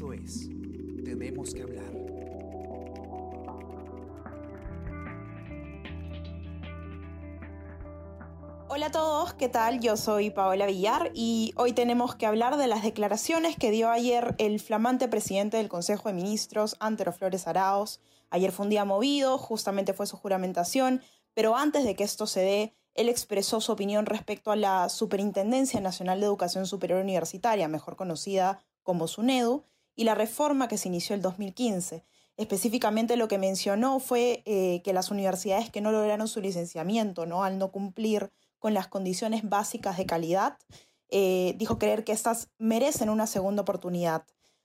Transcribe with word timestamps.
Esto 0.00 0.14
es 0.14 0.48
Tenemos 1.04 1.52
que 1.52 1.60
hablar. 1.60 1.92
Hola 8.68 8.86
a 8.86 8.90
todos, 8.90 9.34
¿qué 9.34 9.50
tal? 9.50 9.80
Yo 9.80 9.98
soy 9.98 10.30
Paola 10.30 10.64
Villar 10.64 11.10
y 11.12 11.52
hoy 11.56 11.74
tenemos 11.74 12.14
que 12.14 12.24
hablar 12.24 12.56
de 12.56 12.66
las 12.66 12.82
declaraciones 12.82 13.56
que 13.56 13.70
dio 13.70 13.90
ayer 13.90 14.34
el 14.38 14.58
flamante 14.58 15.06
presidente 15.06 15.58
del 15.58 15.68
Consejo 15.68 16.08
de 16.08 16.14
Ministros, 16.14 16.76
Antero 16.80 17.12
Flores 17.12 17.46
Araos. 17.46 18.00
Ayer 18.30 18.52
fue 18.52 18.64
un 18.64 18.70
día 18.70 18.86
movido, 18.86 19.36
justamente 19.36 19.92
fue 19.92 20.06
su 20.06 20.16
juramentación, 20.16 21.02
pero 21.34 21.56
antes 21.56 21.84
de 21.84 21.94
que 21.94 22.04
esto 22.04 22.26
se 22.26 22.40
dé, 22.40 22.74
él 22.94 23.10
expresó 23.10 23.60
su 23.60 23.70
opinión 23.70 24.06
respecto 24.06 24.50
a 24.50 24.56
la 24.56 24.88
Superintendencia 24.88 25.78
Nacional 25.78 26.20
de 26.20 26.26
Educación 26.26 26.66
Superior 26.66 27.02
Universitaria, 27.02 27.68
mejor 27.68 27.96
conocida 27.96 28.64
como 28.82 29.06
SUNEDU, 29.06 29.66
y 30.00 30.04
la 30.04 30.14
reforma 30.14 30.66
que 30.66 30.78
se 30.78 30.88
inició 30.88 31.14
el 31.14 31.20
2015. 31.20 32.02
Específicamente 32.38 33.18
lo 33.18 33.28
que 33.28 33.36
mencionó 33.36 34.00
fue 34.00 34.42
eh, 34.46 34.80
que 34.82 34.94
las 34.94 35.10
universidades 35.10 35.68
que 35.68 35.82
no 35.82 35.92
lograron 35.92 36.26
su 36.26 36.40
licenciamiento, 36.40 37.26
¿no? 37.26 37.44
al 37.44 37.58
no 37.58 37.70
cumplir 37.70 38.30
con 38.58 38.72
las 38.72 38.88
condiciones 38.88 39.46
básicas 39.46 39.98
de 39.98 40.06
calidad, 40.06 40.56
eh, 41.10 41.54
dijo 41.58 41.78
creer 41.78 42.02
que 42.02 42.12
estas 42.12 42.48
merecen 42.56 43.10
una 43.10 43.26
segunda 43.26 43.60
oportunidad. 43.60 44.24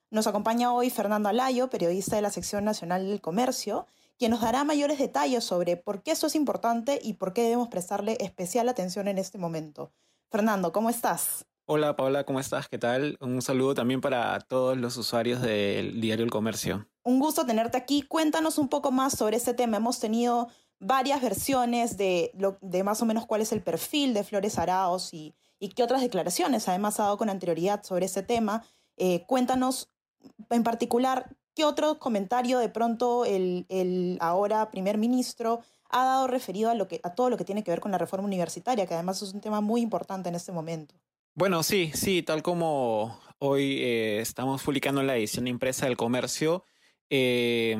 Nos 0.09 0.25
acompaña 0.25 0.71
hoy 0.71 0.89
Fernando 0.89 1.27
Alayo, 1.27 1.69
periodista 1.69 2.15
de 2.15 2.21
la 2.21 2.29
sección 2.29 2.63
nacional 2.63 3.05
del 3.05 3.19
comercio, 3.19 3.87
quien 4.17 4.31
nos 4.31 4.39
dará 4.39 4.63
mayores 4.63 4.99
detalles 4.99 5.43
sobre 5.43 5.75
por 5.75 6.01
qué 6.01 6.11
eso 6.11 6.27
es 6.27 6.35
importante 6.35 6.97
y 7.03 7.15
por 7.15 7.33
qué 7.33 7.43
debemos 7.43 7.67
prestarle 7.67 8.15
especial 8.21 8.69
atención 8.69 9.09
en 9.09 9.17
este 9.17 9.37
momento. 9.37 9.91
Fernando, 10.29 10.71
¿cómo 10.71 10.89
estás? 10.89 11.45
Hola 11.67 11.95
Paola, 11.95 12.25
¿cómo 12.25 12.39
estás? 12.39 12.69
¿Qué 12.69 12.77
tal? 12.77 13.17
Un 13.19 13.41
saludo 13.41 13.73
también 13.73 13.99
para 13.99 14.39
todos 14.41 14.77
los 14.77 14.97
usuarios 14.97 15.41
del 15.41 15.99
diario 15.99 16.23
El 16.23 16.29
Comercio. 16.29 16.87
Un 17.01 17.17
gusto 17.17 17.43
tenerte 17.43 17.75
aquí. 17.75 18.03
Cuéntanos 18.03 18.59
un 18.59 18.69
poco 18.69 18.91
más 18.91 19.17
sobre 19.17 19.37
este 19.37 19.55
tema. 19.55 19.77
Hemos 19.77 19.99
tenido 19.99 20.47
varias 20.79 21.23
versiones 21.23 21.97
de, 21.97 22.31
de 22.61 22.83
más 22.83 23.01
o 23.01 23.05
menos 23.07 23.25
cuál 23.25 23.41
es 23.41 23.51
el 23.51 23.63
perfil 23.63 24.13
de 24.13 24.23
Flores 24.23 24.59
Araos 24.59 25.11
y, 25.11 25.33
y 25.57 25.69
qué 25.69 25.81
otras 25.81 26.01
declaraciones 26.01 26.69
además 26.69 26.99
ha 26.99 27.05
dado 27.05 27.17
con 27.17 27.31
anterioridad 27.31 27.81
sobre 27.81 28.05
ese 28.05 28.21
tema. 28.21 28.63
Eh, 28.97 29.25
cuéntanos 29.25 29.89
en 30.51 30.61
particular 30.61 31.35
qué 31.55 31.65
otro 31.65 31.97
comentario 31.97 32.59
de 32.59 32.69
pronto 32.69 33.25
el, 33.25 33.65
el, 33.69 34.19
ahora 34.21 34.69
primer 34.69 34.99
ministro 34.99 35.61
ha 35.89 36.05
dado 36.05 36.27
referido 36.27 36.69
a, 36.69 36.75
lo 36.75 36.87
que, 36.87 37.01
a 37.01 37.15
todo 37.15 37.31
lo 37.31 37.37
que 37.37 37.45
tiene 37.45 37.63
que 37.63 37.71
ver 37.71 37.79
con 37.79 37.91
la 37.91 37.97
reforma 37.97 38.27
universitaria, 38.27 38.85
que 38.85 38.93
además 38.93 39.23
es 39.23 39.33
un 39.33 39.41
tema 39.41 39.61
muy 39.61 39.81
importante 39.81 40.29
en 40.29 40.35
este 40.35 40.51
momento. 40.51 40.93
Bueno, 41.37 41.63
sí, 41.63 41.91
sí, 41.93 42.23
tal 42.23 42.41
como 42.41 43.19
hoy 43.39 43.79
eh, 43.81 44.19
estamos 44.21 44.63
publicando 44.63 45.01
en 45.01 45.07
la 45.07 45.17
edición 45.17 45.47
impresa 45.47 45.85
del 45.85 45.97
comercio, 45.97 46.63
eh, 47.09 47.77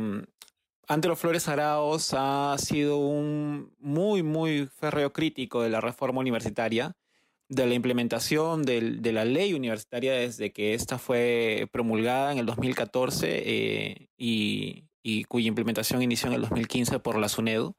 Antero 0.89 1.15
Flores 1.15 1.47
Araos 1.47 2.13
ha 2.13 2.57
sido 2.59 2.97
un 2.97 3.73
muy, 3.79 4.23
muy 4.23 4.67
férreo 4.67 5.13
crítico 5.13 5.61
de 5.61 5.69
la 5.69 5.79
reforma 5.79 6.19
universitaria, 6.19 6.97
de 7.47 7.65
la 7.65 7.75
implementación 7.75 8.63
de 8.63 9.11
la 9.13 9.23
ley 9.23 9.53
universitaria 9.53 10.11
desde 10.13 10.51
que 10.51 10.73
esta 10.73 10.97
fue 10.97 11.69
promulgada 11.71 12.33
en 12.33 12.39
el 12.39 12.45
2014 12.45 13.27
eh, 13.29 14.09
y, 14.17 14.89
y, 15.01 15.23
cuya 15.23 15.47
implementación 15.47 16.01
inició 16.01 16.27
en 16.27 16.33
el 16.33 16.41
2015 16.41 16.99
por 16.99 17.17
la 17.17 17.29
SUNEDU. 17.29 17.73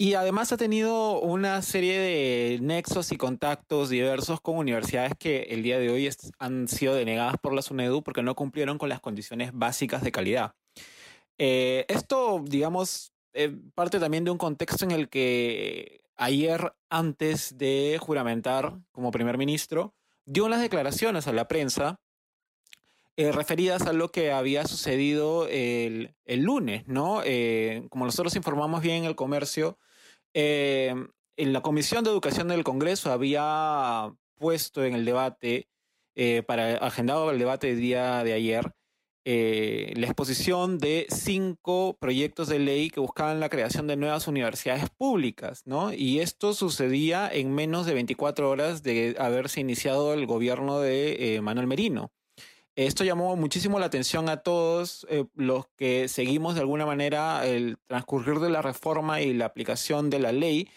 Y 0.00 0.14
además 0.14 0.50
ha 0.50 0.56
tenido 0.56 1.20
una 1.20 1.60
serie 1.60 1.98
de 1.98 2.58
nexos 2.62 3.12
y 3.12 3.18
contactos 3.18 3.90
diversos 3.90 4.40
con 4.40 4.56
universidades 4.56 5.12
que 5.18 5.42
el 5.50 5.62
día 5.62 5.78
de 5.78 5.90
hoy 5.90 6.08
han 6.38 6.68
sido 6.68 6.94
denegadas 6.94 7.34
por 7.36 7.52
la 7.52 7.60
SUNEDU 7.60 8.02
porque 8.02 8.22
no 8.22 8.34
cumplieron 8.34 8.78
con 8.78 8.88
las 8.88 9.00
condiciones 9.00 9.50
básicas 9.52 10.02
de 10.02 10.10
calidad. 10.10 10.54
Eh, 11.36 11.84
esto, 11.88 12.42
digamos, 12.42 13.12
eh, 13.34 13.54
parte 13.74 14.00
también 14.00 14.24
de 14.24 14.30
un 14.30 14.38
contexto 14.38 14.86
en 14.86 14.92
el 14.92 15.10
que 15.10 16.00
ayer, 16.16 16.72
antes 16.88 17.58
de 17.58 17.98
juramentar 18.00 18.78
como 18.92 19.10
primer 19.10 19.36
ministro, 19.36 19.94
dio 20.24 20.46
unas 20.46 20.62
declaraciones 20.62 21.26
a 21.26 21.34
la 21.34 21.46
prensa 21.46 22.00
eh, 23.18 23.32
referidas 23.32 23.82
a 23.82 23.92
lo 23.92 24.10
que 24.10 24.32
había 24.32 24.66
sucedido 24.66 25.46
el, 25.46 26.14
el 26.24 26.40
lunes, 26.40 26.88
¿no? 26.88 27.20
Eh, 27.22 27.86
como 27.90 28.06
nosotros 28.06 28.34
informamos 28.34 28.80
bien 28.80 28.96
en 28.96 29.04
el 29.04 29.14
comercio, 29.14 29.76
eh, 30.34 30.94
en 31.36 31.52
la 31.52 31.62
Comisión 31.62 32.04
de 32.04 32.10
Educación 32.10 32.48
del 32.48 32.64
Congreso 32.64 33.12
había 33.12 34.12
puesto 34.36 34.84
en 34.84 34.94
el 34.94 35.04
debate, 35.04 35.68
eh, 36.14 36.42
para 36.46 36.76
agendado 36.78 37.30
el 37.30 37.38
debate 37.38 37.68
del 37.68 37.80
día 37.80 38.24
de 38.24 38.32
ayer, 38.32 38.72
eh, 39.26 39.92
la 39.96 40.06
exposición 40.06 40.78
de 40.78 41.06
cinco 41.10 41.96
proyectos 42.00 42.48
de 42.48 42.58
ley 42.58 42.88
que 42.88 43.00
buscaban 43.00 43.38
la 43.38 43.50
creación 43.50 43.86
de 43.86 43.96
nuevas 43.96 44.26
universidades 44.28 44.88
públicas, 44.90 45.62
¿no? 45.66 45.92
Y 45.92 46.20
esto 46.20 46.54
sucedía 46.54 47.28
en 47.30 47.54
menos 47.54 47.84
de 47.84 47.94
24 47.94 48.48
horas 48.48 48.82
de 48.82 49.16
haberse 49.18 49.60
iniciado 49.60 50.14
el 50.14 50.26
gobierno 50.26 50.80
de 50.80 51.36
eh, 51.36 51.40
Manuel 51.42 51.66
Merino. 51.66 52.12
Esto 52.76 53.04
llamó 53.04 53.34
muchísimo 53.36 53.78
la 53.78 53.86
atención 53.86 54.28
a 54.28 54.38
todos 54.38 55.06
eh, 55.10 55.24
los 55.34 55.66
que 55.76 56.08
seguimos 56.08 56.54
de 56.54 56.60
alguna 56.60 56.86
manera 56.86 57.46
el 57.46 57.78
transcurrir 57.86 58.38
de 58.38 58.50
la 58.50 58.62
reforma 58.62 59.20
y 59.20 59.34
la 59.34 59.46
aplicación 59.46 60.08
de 60.08 60.20
la 60.20 60.32
ley, 60.32 60.68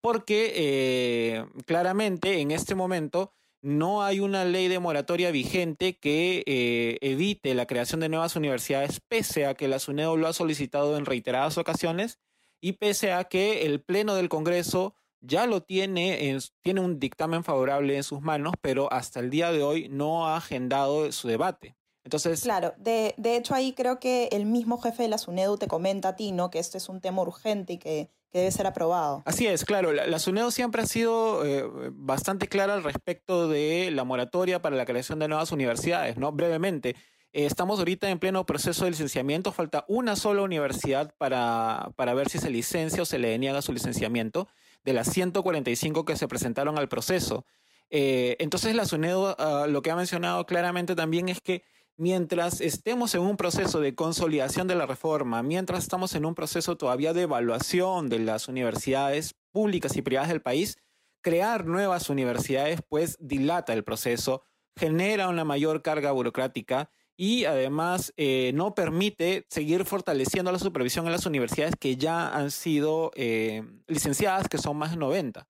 porque 0.00 0.52
eh, 0.56 1.44
claramente 1.66 2.40
en 2.40 2.50
este 2.50 2.74
momento 2.74 3.32
no 3.60 4.02
hay 4.02 4.18
una 4.18 4.44
ley 4.44 4.66
de 4.66 4.80
moratoria 4.80 5.30
vigente 5.30 5.96
que 5.98 6.42
eh, 6.46 6.98
evite 7.00 7.54
la 7.54 7.66
creación 7.66 8.00
de 8.00 8.08
nuevas 8.08 8.34
universidades, 8.34 9.00
pese 9.00 9.46
a 9.46 9.54
que 9.54 9.68
la 9.68 9.78
SUNEDO 9.78 10.16
lo 10.16 10.26
ha 10.26 10.32
solicitado 10.32 10.96
en 10.96 11.06
reiteradas 11.06 11.58
ocasiones 11.58 12.18
y 12.60 12.72
pese 12.72 13.12
a 13.12 13.24
que 13.24 13.66
el 13.66 13.80
Pleno 13.80 14.14
del 14.14 14.28
Congreso 14.28 14.96
ya 15.22 15.46
lo 15.46 15.62
tiene, 15.62 16.28
en, 16.28 16.40
tiene 16.60 16.80
un 16.80 16.98
dictamen 16.98 17.44
favorable 17.44 17.96
en 17.96 18.02
sus 18.02 18.20
manos, 18.20 18.52
pero 18.60 18.92
hasta 18.92 19.20
el 19.20 19.30
día 19.30 19.50
de 19.52 19.62
hoy 19.62 19.88
no 19.88 20.26
ha 20.28 20.36
agendado 20.36 21.10
su 21.12 21.28
debate. 21.28 21.76
Entonces, 22.04 22.42
claro, 22.42 22.74
de, 22.78 23.14
de 23.16 23.36
hecho 23.36 23.54
ahí 23.54 23.72
creo 23.72 24.00
que 24.00 24.28
el 24.32 24.44
mismo 24.44 24.78
jefe 24.78 25.04
de 25.04 25.08
la 25.08 25.18
SUNEDU 25.18 25.56
te 25.56 25.68
comenta 25.68 26.08
a 26.08 26.16
ti, 26.16 26.32
¿no? 26.32 26.50
Que 26.50 26.58
este 26.58 26.78
es 26.78 26.88
un 26.88 27.00
tema 27.00 27.22
urgente 27.22 27.74
y 27.74 27.78
que, 27.78 28.10
que 28.30 28.38
debe 28.38 28.50
ser 28.50 28.66
aprobado. 28.66 29.22
Así 29.24 29.46
es, 29.46 29.64
claro. 29.64 29.92
La, 29.92 30.06
la 30.08 30.18
SUNEDU 30.18 30.50
siempre 30.50 30.82
ha 30.82 30.86
sido 30.86 31.46
eh, 31.46 31.64
bastante 31.92 32.48
clara 32.48 32.74
al 32.74 32.82
respecto 32.82 33.46
de 33.46 33.92
la 33.92 34.02
moratoria 34.02 34.60
para 34.60 34.74
la 34.74 34.84
creación 34.84 35.20
de 35.20 35.28
nuevas 35.28 35.52
universidades, 35.52 36.16
¿no? 36.16 36.32
Brevemente, 36.32 36.96
eh, 37.32 37.46
estamos 37.46 37.78
ahorita 37.78 38.10
en 38.10 38.18
pleno 38.18 38.44
proceso 38.46 38.84
de 38.84 38.90
licenciamiento, 38.90 39.52
falta 39.52 39.84
una 39.86 40.16
sola 40.16 40.42
universidad 40.42 41.14
para, 41.18 41.92
para 41.94 42.14
ver 42.14 42.28
si 42.28 42.38
se 42.38 42.50
licencia 42.50 43.02
o 43.02 43.06
se 43.06 43.20
le 43.20 43.28
deniega 43.28 43.62
su 43.62 43.72
licenciamiento 43.72 44.48
de 44.84 44.92
las 44.92 45.10
145 45.10 46.04
que 46.04 46.16
se 46.16 46.28
presentaron 46.28 46.78
al 46.78 46.88
proceso. 46.88 47.44
Eh, 47.90 48.36
entonces 48.38 48.74
la 48.74 48.86
SUNEDU 48.86 49.32
uh, 49.32 49.66
lo 49.68 49.82
que 49.82 49.90
ha 49.90 49.96
mencionado 49.96 50.46
claramente 50.46 50.94
también 50.94 51.28
es 51.28 51.40
que 51.40 51.62
mientras 51.96 52.60
estemos 52.60 53.14
en 53.14 53.20
un 53.20 53.36
proceso 53.36 53.80
de 53.80 53.94
consolidación 53.94 54.66
de 54.66 54.74
la 54.74 54.86
reforma, 54.86 55.42
mientras 55.42 55.84
estamos 55.84 56.14
en 56.14 56.24
un 56.24 56.34
proceso 56.34 56.76
todavía 56.76 57.12
de 57.12 57.22
evaluación 57.22 58.08
de 58.08 58.18
las 58.18 58.48
universidades 58.48 59.34
públicas 59.50 59.96
y 59.96 60.02
privadas 60.02 60.30
del 60.30 60.40
país, 60.40 60.78
crear 61.20 61.66
nuevas 61.66 62.08
universidades 62.08 62.80
pues 62.88 63.16
dilata 63.20 63.72
el 63.72 63.84
proceso, 63.84 64.42
genera 64.74 65.28
una 65.28 65.44
mayor 65.44 65.82
carga 65.82 66.12
burocrática 66.12 66.90
y 67.22 67.44
además 67.44 68.12
eh, 68.16 68.50
no 68.52 68.74
permite 68.74 69.46
seguir 69.48 69.84
fortaleciendo 69.84 70.50
la 70.50 70.58
supervisión 70.58 71.06
en 71.06 71.12
las 71.12 71.24
universidades 71.24 71.76
que 71.78 71.94
ya 71.94 72.34
han 72.36 72.50
sido 72.50 73.12
eh, 73.14 73.62
licenciadas, 73.86 74.48
que 74.48 74.58
son 74.58 74.76
más 74.76 74.90
de 74.90 74.96
90. 74.96 75.46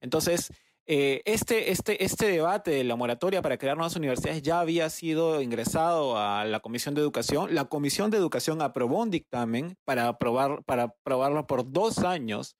Entonces, 0.00 0.52
eh, 0.86 1.22
este, 1.24 1.72
este, 1.72 2.04
este 2.04 2.28
debate 2.28 2.70
de 2.70 2.84
la 2.84 2.94
moratoria 2.94 3.42
para 3.42 3.58
crear 3.58 3.76
nuevas 3.76 3.96
universidades 3.96 4.40
ya 4.40 4.60
había 4.60 4.88
sido 4.88 5.42
ingresado 5.42 6.16
a 6.16 6.44
la 6.44 6.60
Comisión 6.60 6.94
de 6.94 7.00
Educación. 7.00 7.52
La 7.56 7.64
Comisión 7.64 8.12
de 8.12 8.18
Educación 8.18 8.62
aprobó 8.62 9.02
un 9.02 9.10
dictamen 9.10 9.76
para, 9.84 10.06
aprobar, 10.06 10.62
para 10.62 10.84
aprobarlo 10.84 11.44
por 11.48 11.72
dos 11.72 11.98
años 12.04 12.56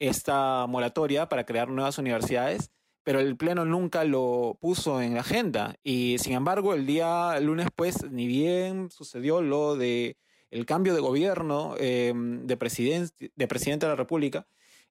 esta 0.00 0.66
moratoria 0.66 1.28
para 1.28 1.46
crear 1.46 1.68
nuevas 1.68 1.98
universidades, 1.98 2.72
pero 3.02 3.20
el 3.20 3.36
Pleno 3.36 3.64
nunca 3.64 4.04
lo 4.04 4.58
puso 4.60 5.00
en 5.00 5.14
la 5.14 5.20
agenda. 5.20 5.76
Y 5.82 6.16
sin 6.18 6.34
embargo, 6.34 6.74
el 6.74 6.86
día 6.86 7.38
lunes, 7.40 7.68
pues, 7.74 8.10
ni 8.10 8.26
bien 8.26 8.90
sucedió 8.90 9.42
lo 9.42 9.76
de 9.76 10.16
el 10.50 10.66
cambio 10.66 10.94
de 10.94 11.00
gobierno 11.00 11.74
eh, 11.78 12.12
de, 12.14 12.56
presiden 12.56 13.08
de 13.18 13.48
presidente 13.48 13.86
de 13.86 13.90
la 13.90 13.96
República, 13.96 14.46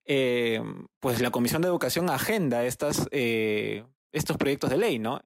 eh, 0.06 0.61
pues 1.00 1.21
la 1.21 1.31
Comisión 1.31 1.61
de 1.61 1.67
Educación 1.67 2.09
agenda 2.09 2.63
estas, 2.65 3.07
eh, 3.11 3.83
estos 4.12 4.38
proyectos 4.38 4.69
de 4.69 4.77
ley, 4.77 5.00
¿no? 5.00 5.21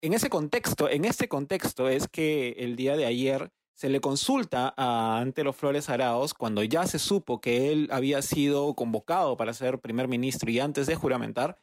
En 0.00 0.12
ese 0.12 0.28
contexto, 0.28 0.88
en 0.88 1.04
este 1.04 1.28
contexto 1.28 1.88
es 1.88 2.08
que 2.08 2.50
el 2.58 2.76
día 2.76 2.96
de 2.96 3.06
ayer 3.06 3.50
se 3.74 3.88
le 3.88 4.00
consulta 4.00 4.72
a 4.76 5.18
Antero 5.18 5.52
Flores 5.52 5.88
Araos 5.88 6.34
cuando 6.34 6.62
ya 6.62 6.86
se 6.86 6.98
supo 6.98 7.40
que 7.40 7.72
él 7.72 7.88
había 7.90 8.22
sido 8.22 8.74
convocado 8.74 9.36
para 9.36 9.52
ser 9.54 9.80
primer 9.80 10.08
ministro 10.08 10.50
y 10.50 10.60
antes 10.60 10.86
de 10.86 10.94
juramentar 10.94 11.58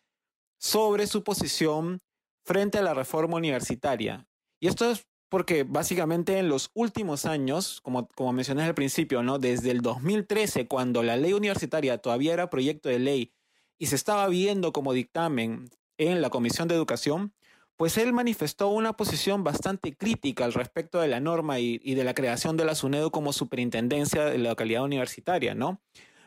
sobre 0.62 1.08
su 1.08 1.24
posición 1.24 2.02
frente 2.46 2.78
a 2.78 2.84
la 2.84 2.94
reforma 2.94 3.36
universitaria. 3.38 4.28
Y 4.60 4.68
esto 4.68 4.90
es 4.92 5.08
porque 5.28 5.64
básicamente 5.64 6.38
en 6.38 6.50
los 6.50 6.70
últimos 6.74 7.26
años, 7.26 7.82
como, 7.82 8.08
como 8.10 8.32
mencioné 8.32 8.64
al 8.64 8.76
principio, 8.76 9.24
¿no? 9.24 9.40
desde 9.40 9.72
el 9.72 9.82
2013, 9.82 10.68
cuando 10.68 11.02
la 11.04 11.18
ley 11.18 11.34
universitaria 11.34 11.98
todavía 11.98 12.34
era 12.34 12.50
proyecto 12.50 12.90
de 12.90 13.00
ley 13.00 13.34
y 13.80 13.88
se 13.88 13.96
estaba 13.96 14.28
viendo 14.28 14.72
como 14.72 14.94
dictamen 14.94 15.70
en 15.98 16.22
la 16.22 16.30
Comisión 16.30 16.68
de 16.68 16.76
Educación, 16.76 17.34
pues 17.76 17.98
él 17.98 18.14
manifestó 18.14 18.68
una 18.68 18.94
posición 18.94 19.44
bastante 19.44 19.96
crítica 19.96 20.46
al 20.46 20.54
respecto 20.54 21.00
de 21.00 21.08
la 21.08 21.20
norma 21.20 21.60
y, 21.60 21.80
y 21.84 21.96
de 21.96 22.04
la 22.04 22.14
creación 22.14 22.56
de 22.56 22.66
la 22.66 22.76
SUNEDU 22.76 23.10
como 23.10 23.34
superintendencia 23.34 24.26
de 24.26 24.38
la 24.38 24.50
localidad 24.50 24.84
universitaria, 24.84 25.56
¿no? 25.56 25.82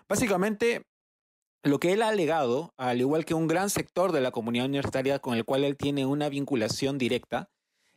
Básicamente, 0.09 0.87
lo 1.65 1.81
que 1.81 1.93
él 1.93 2.03
ha 2.03 2.09
alegado, 2.09 2.75
al 2.77 3.01
igual 3.01 3.25
que 3.25 3.35
un 3.35 3.49
gran 3.49 3.71
sector 3.71 4.13
de 4.13 4.21
la 4.21 4.31
comunidad 4.31 4.67
universitaria 4.67 5.19
con 5.19 5.35
el 5.35 5.45
cual 5.45 5.65
él 5.65 5.77
tiene 5.77 6.05
una 6.05 6.29
vinculación 6.29 6.99
directa, 6.99 7.51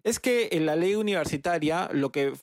es 0.03 0.19
que 0.19 0.49
en 0.53 0.65
la 0.65 0.77
ley 0.77 0.95
universitaria 0.95 1.89
lo 1.91 2.11
que, 2.11 2.33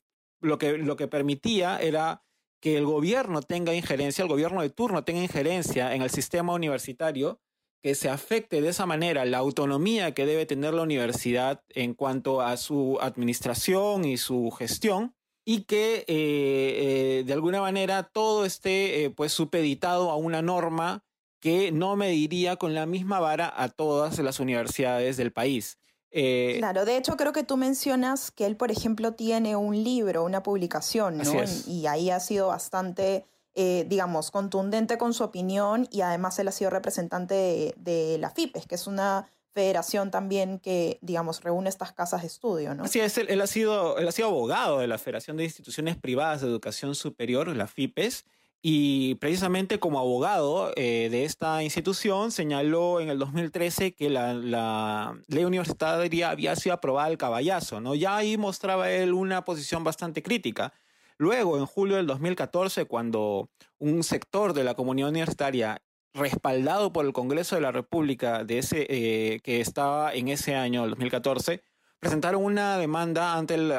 lo 0.40 0.58
que, 0.58 0.76
lo 0.76 0.96
que 0.96 1.08
permitía 1.08 1.78
era 1.78 2.22
que 2.60 2.76
el 2.76 2.84
gobierno 2.84 3.40
tenga 3.40 3.74
injerencia, 3.74 4.22
el 4.22 4.28
gobierno 4.28 4.60
de 4.60 4.68
turno 4.68 5.02
tenga 5.02 5.22
injerencia 5.22 5.94
en 5.94 6.02
el 6.02 6.10
sistema 6.10 6.52
universitario, 6.52 7.40
que 7.82 7.94
se 7.94 8.08
afecte 8.08 8.60
de 8.60 8.68
esa 8.68 8.86
manera 8.86 9.24
la 9.24 9.38
autonomía 9.38 10.14
que 10.14 10.26
debe 10.26 10.46
tener 10.46 10.72
la 10.74 10.82
universidad 10.82 11.62
en 11.70 11.94
cuanto 11.94 12.40
a 12.40 12.56
su 12.56 12.98
administración 13.00 14.04
y 14.04 14.16
su 14.18 14.50
gestión, 14.50 15.14
y 15.46 15.64
que 15.64 15.96
eh, 15.96 16.04
eh, 16.08 17.24
de 17.26 17.32
alguna 17.32 17.60
manera 17.60 18.02
todo 18.02 18.44
esté 18.44 19.04
eh, 19.04 19.10
pues 19.10 19.32
supeditado 19.32 20.10
a 20.10 20.16
una 20.16 20.40
norma 20.40 21.04
que 21.44 21.72
no 21.72 21.94
mediría 21.94 22.56
con 22.56 22.72
la 22.72 22.86
misma 22.86 23.20
vara 23.20 23.52
a 23.54 23.68
todas 23.68 24.18
las 24.18 24.40
universidades 24.40 25.18
del 25.18 25.30
país. 25.30 25.76
Eh, 26.10 26.54
claro, 26.56 26.86
de 26.86 26.96
hecho 26.96 27.18
creo 27.18 27.34
que 27.34 27.42
tú 27.42 27.58
mencionas 27.58 28.30
que 28.30 28.46
él, 28.46 28.56
por 28.56 28.70
ejemplo, 28.70 29.12
tiene 29.12 29.54
un 29.54 29.84
libro, 29.84 30.24
una 30.24 30.42
publicación, 30.42 31.18
¿no? 31.18 31.32
Y 31.66 31.86
ahí 31.86 32.08
ha 32.08 32.18
sido 32.20 32.46
bastante, 32.46 33.26
eh, 33.54 33.84
digamos, 33.86 34.30
contundente 34.30 34.96
con 34.96 35.12
su 35.12 35.22
opinión 35.22 35.86
y 35.90 36.00
además 36.00 36.38
él 36.38 36.48
ha 36.48 36.52
sido 36.52 36.70
representante 36.70 37.74
de, 37.76 38.16
la 38.18 38.30
FIPES, 38.30 38.66
que 38.66 38.76
es 38.76 38.86
una 38.86 39.28
federación 39.52 40.10
también 40.10 40.58
que, 40.60 40.98
digamos, 41.02 41.42
reúne 41.42 41.68
estas 41.68 41.92
casas 41.92 42.22
de 42.22 42.28
estudio, 42.28 42.74
¿no? 42.74 42.84
Así 42.84 43.00
es, 43.00 43.18
él, 43.18 43.38
ha 43.42 43.46
sido, 43.46 43.98
él 43.98 44.08
ha 44.08 44.12
sido 44.12 44.28
abogado 44.28 44.78
de 44.78 44.86
la 44.86 44.96
Federación 44.96 45.36
de 45.36 45.44
Instituciones 45.44 45.98
Privadas 45.98 46.40
de 46.40 46.46
Educación 46.46 46.94
Superior, 46.94 47.54
la 47.54 47.66
FIPES, 47.66 48.24
y 48.66 49.16
precisamente 49.16 49.78
como 49.78 49.98
abogado 49.98 50.72
eh, 50.76 51.10
de 51.10 51.26
esta 51.26 51.62
institución 51.62 52.32
señaló 52.32 52.98
en 52.98 53.10
el 53.10 53.18
2013 53.18 53.92
que 53.94 54.08
la, 54.08 55.14
ley 55.28 55.44
universitaria 55.44 56.30
había 56.30 56.56
sido 56.56 56.74
aprobada 56.74 57.08
al 57.08 57.18
caballazo, 57.18 57.82
¿no? 57.82 57.94
Ya 57.94 58.16
ahí 58.16 58.38
mostraba 58.38 58.90
él 58.90 59.12
una 59.12 59.44
posición 59.44 59.84
bastante 59.84 60.22
crítica. 60.22 60.72
Luego, 61.18 61.58
en 61.58 61.66
julio 61.66 61.96
del 61.96 62.06
2014, 62.06 62.86
cuando 62.86 63.50
un 63.76 64.02
sector 64.02 64.54
de 64.54 64.64
la 64.64 64.72
comunidad 64.72 65.10
universitaria 65.10 65.82
respaldado 66.14 66.90
por 66.90 67.04
el 67.04 67.12
Congreso 67.12 67.56
de 67.56 67.60
la 67.60 67.70
República 67.70 68.44
de 68.44 68.60
ese, 68.60 68.86
eh, 68.88 69.40
que 69.40 69.60
estaba 69.60 70.14
en 70.14 70.28
ese 70.28 70.54
año, 70.54 70.84
el 70.84 70.90
2014, 70.92 71.62
presentaron 72.00 72.42
una 72.42 72.78
demanda 72.78 73.34
ante 73.34 73.56
el, 73.56 73.74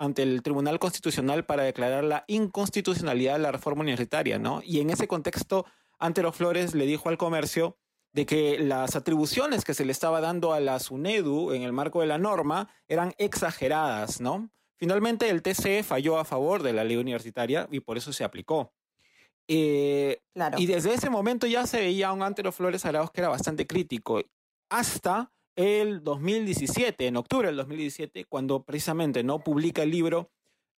ante 0.00 0.22
el 0.22 0.42
Tribunal 0.42 0.78
Constitucional 0.78 1.44
para 1.44 1.62
declarar 1.62 2.04
la 2.04 2.24
inconstitucionalidad 2.26 3.34
de 3.34 3.40
la 3.40 3.52
reforma 3.52 3.82
universitaria, 3.82 4.38
¿no? 4.38 4.62
Y 4.64 4.80
en 4.80 4.88
ese 4.88 5.06
contexto, 5.06 5.66
Antero 5.98 6.32
Flores 6.32 6.74
le 6.74 6.86
dijo 6.86 7.10
al 7.10 7.18
comercio 7.18 7.76
de 8.12 8.24
que 8.24 8.58
las 8.58 8.96
atribuciones 8.96 9.62
que 9.62 9.74
se 9.74 9.84
le 9.84 9.92
estaba 9.92 10.22
dando 10.22 10.54
a 10.54 10.60
la 10.60 10.78
SUNEDU 10.78 11.52
en 11.52 11.62
el 11.62 11.74
marco 11.74 12.00
de 12.00 12.06
la 12.06 12.16
norma 12.16 12.70
eran 12.88 13.12
exageradas, 13.18 14.22
¿no? 14.22 14.50
Finalmente, 14.76 15.28
el 15.28 15.42
TCE 15.42 15.82
falló 15.82 16.18
a 16.18 16.24
favor 16.24 16.62
de 16.62 16.72
la 16.72 16.82
ley 16.82 16.96
universitaria 16.96 17.68
y 17.70 17.80
por 17.80 17.98
eso 17.98 18.14
se 18.14 18.24
aplicó. 18.24 18.72
Eh, 19.48 20.18
y 20.56 20.64
desde 20.64 20.94
ese 20.94 21.10
momento 21.10 21.46
ya 21.46 21.66
se 21.66 21.80
veía 21.80 22.10
un 22.12 22.22
Antero 22.22 22.52
Flores 22.52 22.86
Arauz 22.86 23.10
que 23.10 23.20
era 23.20 23.28
bastante 23.28 23.66
crítico, 23.66 24.22
hasta 24.70 25.30
el 25.56 26.02
2017, 26.02 27.06
en 27.06 27.16
octubre 27.16 27.48
del 27.48 27.56
2017, 27.56 28.24
cuando 28.24 28.62
precisamente 28.62 29.22
no 29.22 29.40
publica 29.40 29.82
el 29.82 29.90
libro 29.90 30.30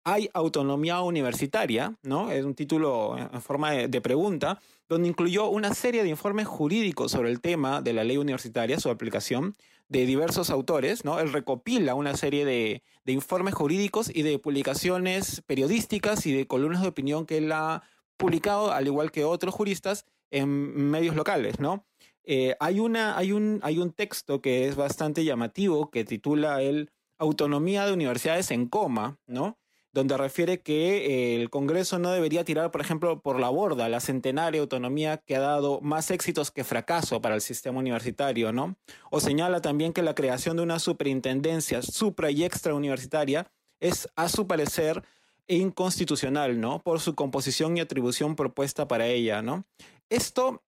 Hay 0.04 0.30
autonomía 0.34 1.02
universitaria, 1.02 1.96
¿no? 2.02 2.32
Es 2.32 2.44
un 2.44 2.56
título 2.56 3.18
en 3.18 3.42
forma 3.42 3.72
de, 3.72 4.02
pregunta, 4.02 4.60
donde 4.90 5.08
incluyó 5.08 5.48
una 5.50 5.76
serie 5.76 6.02
de 6.02 6.10
informes 6.10 6.48
jurídicos 6.48 7.12
sobre 7.12 7.30
el 7.30 7.40
tema 7.40 7.84
de 7.84 7.94
la 7.94 8.04
ley 8.04 8.18
universitaria, 8.18 8.80
su 8.80 8.90
aplicación, 8.90 9.56
de 9.90 10.06
diversos 10.06 10.50
autores, 10.50 11.06
¿no? 11.06 11.20
Él 11.20 11.32
recopila 11.32 11.94
una 11.94 12.16
serie 12.18 12.46
de, 12.46 12.82
informes 13.06 13.54
jurídicos 13.54 14.10
y 14.12 14.24
de 14.24 14.40
publicaciones 14.40 15.44
periodísticas 15.46 16.26
y 16.26 16.34
de 16.34 16.48
columnas 16.48 16.82
de 16.82 16.88
opinión 16.88 17.26
que 17.28 17.38
él 17.38 17.52
ha 17.52 17.84
publicado, 18.18 18.72
al 18.72 18.88
igual 18.88 19.12
que 19.12 19.26
otros 19.26 19.54
juristas, 19.54 20.06
en 20.32 20.50
medios 20.90 21.16
locales, 21.16 21.60
¿no? 21.60 21.86
Eh, 22.24 22.56
hay, 22.60 22.80
una, 22.80 23.18
hay, 23.18 23.32
un, 23.32 23.60
hay 23.64 23.80
un 23.80 23.92
texto 23.92 24.42
que 24.42 24.68
es 24.68 24.76
bastante 24.76 25.24
llamativo 25.24 25.90
que 25.90 26.04
titula 26.04 26.62
el 26.62 26.92
Autonomía 27.18 27.86
de 27.86 27.94
Universidades 27.94 28.52
en 28.52 28.68
Coma, 28.68 29.20
¿no? 29.28 29.58
Donde 29.94 30.18
refiere 30.18 30.62
que 30.62 31.36
el 31.36 31.50
Congreso 31.50 32.00
no 32.00 32.12
debería 32.12 32.46
tirar, 32.46 32.72
por 32.72 32.82
ejemplo, 32.82 33.22
por 33.22 33.40
la 33.40 33.50
borda 33.50 33.90
la 33.90 34.00
centenaria 34.00 34.62
autonomía 34.62 35.18
que 35.18 35.36
ha 35.36 35.42
dado 35.42 35.82
más 35.82 36.10
éxitos 36.12 36.50
que 36.50 36.64
fracaso 36.64 37.22
para 37.22 37.36
el 37.36 37.42
sistema 37.42 37.80
universitario, 37.80 38.54
¿no? 38.54 38.78
O 39.10 39.20
señala 39.20 39.62
también 39.62 39.94
que 39.94 40.02
la 40.02 40.16
creación 40.16 40.58
de 40.58 40.64
una 40.64 40.80
superintendencia 40.80 41.82
supra 41.82 42.32
y 42.32 42.44
extra 42.44 42.74
universitaria 42.74 43.52
es, 43.80 44.08
a 44.16 44.30
su 44.30 44.48
parecer, 44.48 45.04
inconstitucional, 45.48 46.60
¿no? 46.60 46.80
Por 46.80 47.00
su 47.00 47.16
composición 47.16 47.78
y 47.78 47.82
atribución 47.82 48.36
propuesta 48.36 48.88
para 48.88 49.08
ella, 49.08 49.42
¿no? 49.42 49.66
Esto 50.10 50.64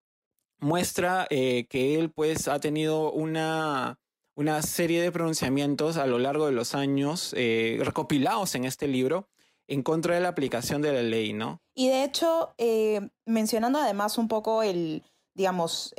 muestra 0.61 1.27
eh, 1.31 1.67
que 1.69 1.99
él 1.99 2.11
pues 2.11 2.49
ha 2.49 2.59
tenido 2.61 3.13
una, 3.13 3.99
una 4.35 4.63
serie 4.63 5.03
de 5.03 5.13
pronunciamientos 5.13 5.97
a 5.97 6.07
lo 6.07 6.19
largo 6.19 6.47
de 6.47 6.53
los 6.53 6.75
años 6.75 7.35
eh, 7.37 7.79
recopilados 7.83 8.55
en 8.55 8.65
este 8.65 8.89
libro 8.89 9.29
en 9.67 9.83
contra 9.83 10.15
de 10.15 10.21
la 10.21 10.29
aplicación 10.29 10.81
de 10.81 10.93
la 10.93 11.03
ley, 11.03 11.35
¿no? 11.35 11.61
Y 11.75 11.89
de 11.89 12.05
hecho, 12.05 12.55
eh, 12.57 13.11
mencionando 13.27 13.79
además 13.79 14.17
un 14.17 14.27
poco 14.27 14.63
el, 14.63 15.03
digamos, 15.35 15.95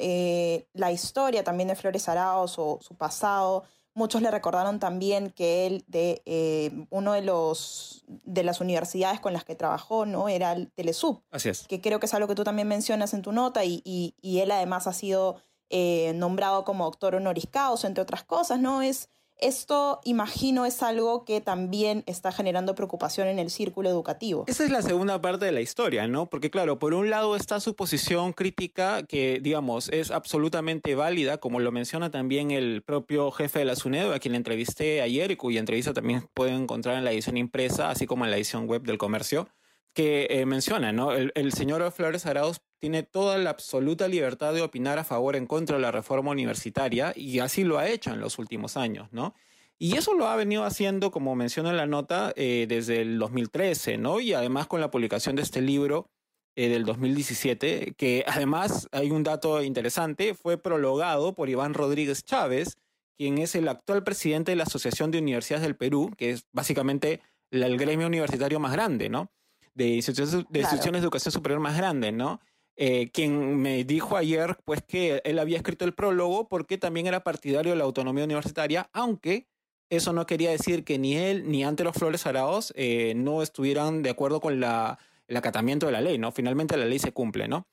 la 0.74 0.92
historia 0.92 1.44
también 1.44 1.70
de 1.70 1.76
Flores 1.76 2.10
Araos 2.10 2.56
o 2.58 2.80
su 2.82 2.96
pasado, 2.96 3.64
Muchos 3.94 4.22
le 4.22 4.32
recordaron 4.32 4.80
también 4.80 5.32
que 5.32 5.68
él, 5.68 5.84
de 5.88 6.22
eh, 6.26 6.86
uno 6.90 7.14
de 7.14 7.22
los 7.22 8.04
de 8.08 8.44
las 8.44 8.62
universidades 8.62 9.20
con 9.20 9.34
las 9.34 9.44
que 9.44 9.56
trabajó, 9.56 10.06
¿no? 10.06 10.30
Era 10.30 10.54
el 10.54 10.72
Telesub. 10.72 11.22
Así 11.32 11.50
es. 11.50 11.68
Que 11.68 11.82
creo 11.82 12.00
que 12.00 12.06
es 12.06 12.14
algo 12.14 12.28
que 12.28 12.36
tú 12.36 12.44
también 12.44 12.68
mencionas 12.68 13.14
en 13.14 13.22
tu 13.22 13.32
nota, 13.32 13.66
y, 13.66 13.82
y, 13.84 14.40
él 14.40 14.52
además 14.52 14.88
ha 14.88 14.94
sido 14.94 15.42
eh, 15.70 16.14
nombrado 16.16 16.64
como 16.64 16.86
doctor 16.86 17.16
honoris 17.16 17.48
causa, 17.50 17.88
entre 17.88 18.02
otras 18.02 18.24
cosas, 18.24 18.60
¿no? 18.60 18.82
Es 18.82 19.10
esto, 19.42 20.00
imagino, 20.04 20.66
es 20.66 20.84
algo 20.84 21.26
que 21.26 21.42
también 21.42 22.04
está 22.06 22.32
generando 22.32 22.76
preocupación 22.76 23.28
en 23.28 23.40
el 23.40 23.50
círculo 23.50 23.90
educativo. 23.90 24.46
Esa 24.48 24.64
es 24.64 24.72
la 24.72 24.82
segunda 24.82 25.22
parte 25.22 25.46
de 25.46 25.52
la 25.52 25.62
historia, 25.62 26.08
¿no? 26.08 26.28
Porque 26.28 26.50
claro, 26.50 26.80
por 26.80 26.94
un 26.94 27.10
lado 27.10 27.36
está 27.36 27.60
su 27.60 27.76
posición 27.76 28.34
crítica 28.34 29.04
que, 29.04 29.40
digamos, 29.42 29.90
es 29.90 30.12
absolutamente 30.12 30.96
válida, 30.96 31.38
como 31.38 31.60
lo 31.60 31.72
menciona 31.72 32.12
también 32.12 32.52
el 32.52 32.82
propio 32.82 33.32
jefe 33.32 33.60
de 33.60 33.66
la 33.66 33.76
SUNEDO, 33.76 34.14
a 34.14 34.20
quien 34.20 34.36
entrevisté 34.36 35.02
ayer 35.02 35.32
y 35.32 35.36
cuya 35.36 35.60
entrevista 35.60 35.94
también 35.94 36.28
pueden 36.34 36.64
encontrar 36.64 36.98
en 36.98 37.06
la 37.06 37.12
edición 37.12 37.38
impresa, 37.38 37.90
así 37.90 38.06
como 38.06 38.26
en 38.26 38.32
la 38.32 38.38
edición 38.38 38.68
web 38.68 38.84
del 38.84 38.98
comercio 38.98 39.48
que 39.94 40.28
eh, 40.30 40.46
menciona, 40.46 40.92
¿no? 40.92 41.14
El, 41.14 41.54
señor 41.54 41.92
Flores 41.92 42.26
Arauz 42.26 42.62
tiene 42.80 43.04
toda 43.04 43.38
la 43.38 43.50
absoluta 43.50 44.08
libertad 44.08 44.54
de 44.54 44.62
opinar 44.62 45.00
a 45.00 45.04
favor 45.04 45.36
o 45.36 45.38
en 45.38 45.48
contra 45.48 45.76
de 45.76 45.82
la 45.82 45.92
reforma 45.92 46.32
universitaria 46.32 47.14
y 47.16 47.40
así 47.40 47.64
lo 47.64 47.78
ha 47.78 47.90
hecho 47.90 48.12
en 48.12 48.22
los 48.22 48.40
últimos 48.40 48.78
años, 48.78 49.10
¿no? 49.12 49.34
Y 49.78 49.96
eso 49.96 50.14
lo 50.14 50.28
ha 50.28 50.36
venido 50.36 50.66
haciendo, 50.66 51.10
como 51.10 51.36
menciona 51.36 51.70
en 51.70 51.78
la 51.78 51.86
nota, 51.86 52.34
eh, 52.36 52.66
desde 52.68 53.02
el 53.02 53.18
2013, 53.18 53.98
¿no? 53.98 54.20
Y 54.20 54.34
además 54.34 54.68
con 54.68 54.82
la 54.82 54.92
publicación 54.92 55.38
de 55.38 55.42
este 55.42 55.62
libro 55.62 56.10
eh, 56.56 56.68
del 56.68 56.84
2017, 56.84 57.94
que 57.96 58.26
además 58.28 58.90
hay 58.92 59.12
un 59.12 59.24
dato 59.24 59.64
interesante, 59.64 60.34
fue 60.34 60.58
prologado 60.58 61.34
por 61.34 61.50
Iván 61.50 61.74
Rodríguez 61.74 62.24
Chávez, 62.26 62.78
quien 63.18 63.38
es 63.38 63.56
el 63.56 63.68
actual 63.70 64.04
presidente 64.04 64.52
de 64.52 64.58
la 64.58 64.64
Asociación 64.64 65.12
de 65.12 65.20
Universidades 65.20 65.64
del 65.64 65.78
Perú, 65.78 66.12
que 66.18 66.32
es 66.32 66.46
básicamente 66.52 67.22
el 67.52 67.78
gremio 67.78 68.08
universitario 68.08 68.60
más 68.60 68.74
grande, 68.74 69.10
¿no? 69.10 69.32
De 69.80 69.88
instituciones 69.88 70.46
de, 70.50 70.60
instituciones 70.60 71.02
de 71.02 71.06
educación 71.06 71.32
superior 71.32 71.62
más 71.62 71.78
grandes, 71.78 72.14
¿no? 72.14 72.42
Eh, 72.76 73.10
quien 73.12 73.56
me 73.58 73.84
dijo 73.86 74.18
ayer 74.18 74.58
pues 74.66 74.82
que 74.84 75.22
él 75.24 75.40
había 75.40 75.58
escrito 75.58 75.86
el 75.86 75.94
prólogo 75.94 76.48
porque 76.48 76.78
también 76.78 77.08
era 77.08 77.24
partidario 77.24 77.72
de 77.72 77.78
la 77.78 77.86
autonomía 77.86 78.26
universitaria, 78.26 78.90
aunque 78.94 79.48
eso 79.90 80.14
no 80.14 80.26
quería 80.26 80.52
decir 80.52 80.84
que 80.84 81.00
ni 81.00 81.16
él 81.16 81.50
ni 81.50 81.64
ante 81.64 81.84
los 81.84 81.96
Flores 81.96 82.26
Araos 82.26 82.74
eh, 82.76 83.14
no 83.16 83.42
estuvieran 83.42 84.04
de 84.04 84.10
acuerdo 84.10 84.40
con 84.42 84.60
la, 84.60 85.00
el 85.28 85.38
acatamiento 85.38 85.86
de 85.86 85.94
la 85.94 86.02
ley, 86.02 86.18
¿no? 86.18 86.32
Finalmente 86.32 86.78
la 86.78 86.86
ley 86.86 87.00
se 87.00 87.14
cumple, 87.14 87.48
¿no? 87.48 87.68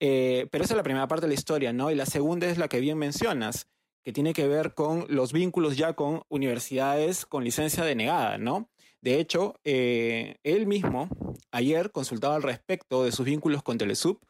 Eh, 0.00 0.48
pero 0.50 0.64
esa 0.64 0.74
es 0.74 0.78
la 0.78 0.82
primera 0.82 1.08
parte 1.08 1.26
de 1.26 1.28
la 1.28 1.34
historia, 1.34 1.72
¿no? 1.74 1.90
Y 1.90 1.94
la 1.94 2.06
segunda 2.06 2.48
es 2.48 2.56
la 2.56 2.68
que 2.68 2.80
bien 2.80 2.96
mencionas, 2.96 3.68
que 4.02 4.12
tiene 4.12 4.32
que 4.32 4.48
ver 4.48 4.74
con 4.74 5.04
los 5.08 5.32
vínculos 5.32 5.76
ya 5.76 5.92
con 5.92 6.22
universidades 6.30 7.26
con 7.26 7.44
licencia 7.44 7.84
denegada, 7.84 8.38
¿no? 8.38 8.70
De 9.00 9.18
hecho, 9.18 9.54
eh, 9.64 10.36
él 10.42 10.66
mismo 10.66 11.08
ayer 11.50 11.90
consultaba 11.90 12.36
al 12.36 12.42
respecto 12.42 13.04
de 13.04 13.12
sus 13.12 13.24
vínculos 13.24 13.62
con 13.62 13.78
Telesub, 13.78 14.20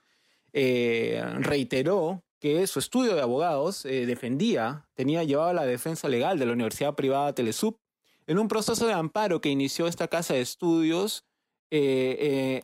eh, 0.53 1.23
reiteró 1.39 2.23
que 2.39 2.67
su 2.67 2.79
estudio 2.79 3.15
de 3.15 3.23
abogados 3.23 3.85
eh, 3.85 4.07
defendía, 4.07 4.89
tenía 4.95 5.25
llevado 5.25 5.53
la 5.53 5.67
defensa 5.67 6.09
legal 6.09 6.39
de 6.39 6.47
la 6.47 6.53
Universidad 6.53 6.95
Privada 6.95 7.35
Telesub 7.35 7.79
en 8.27 8.39
un 8.39 8.49
proceso 8.49 8.87
de 8.87 8.93
amparo 8.93 9.41
que 9.41 9.49
inició 9.49 9.87
esta 9.87 10.09
casa 10.09 10.35
de 10.35 10.41
estudios 10.41 11.25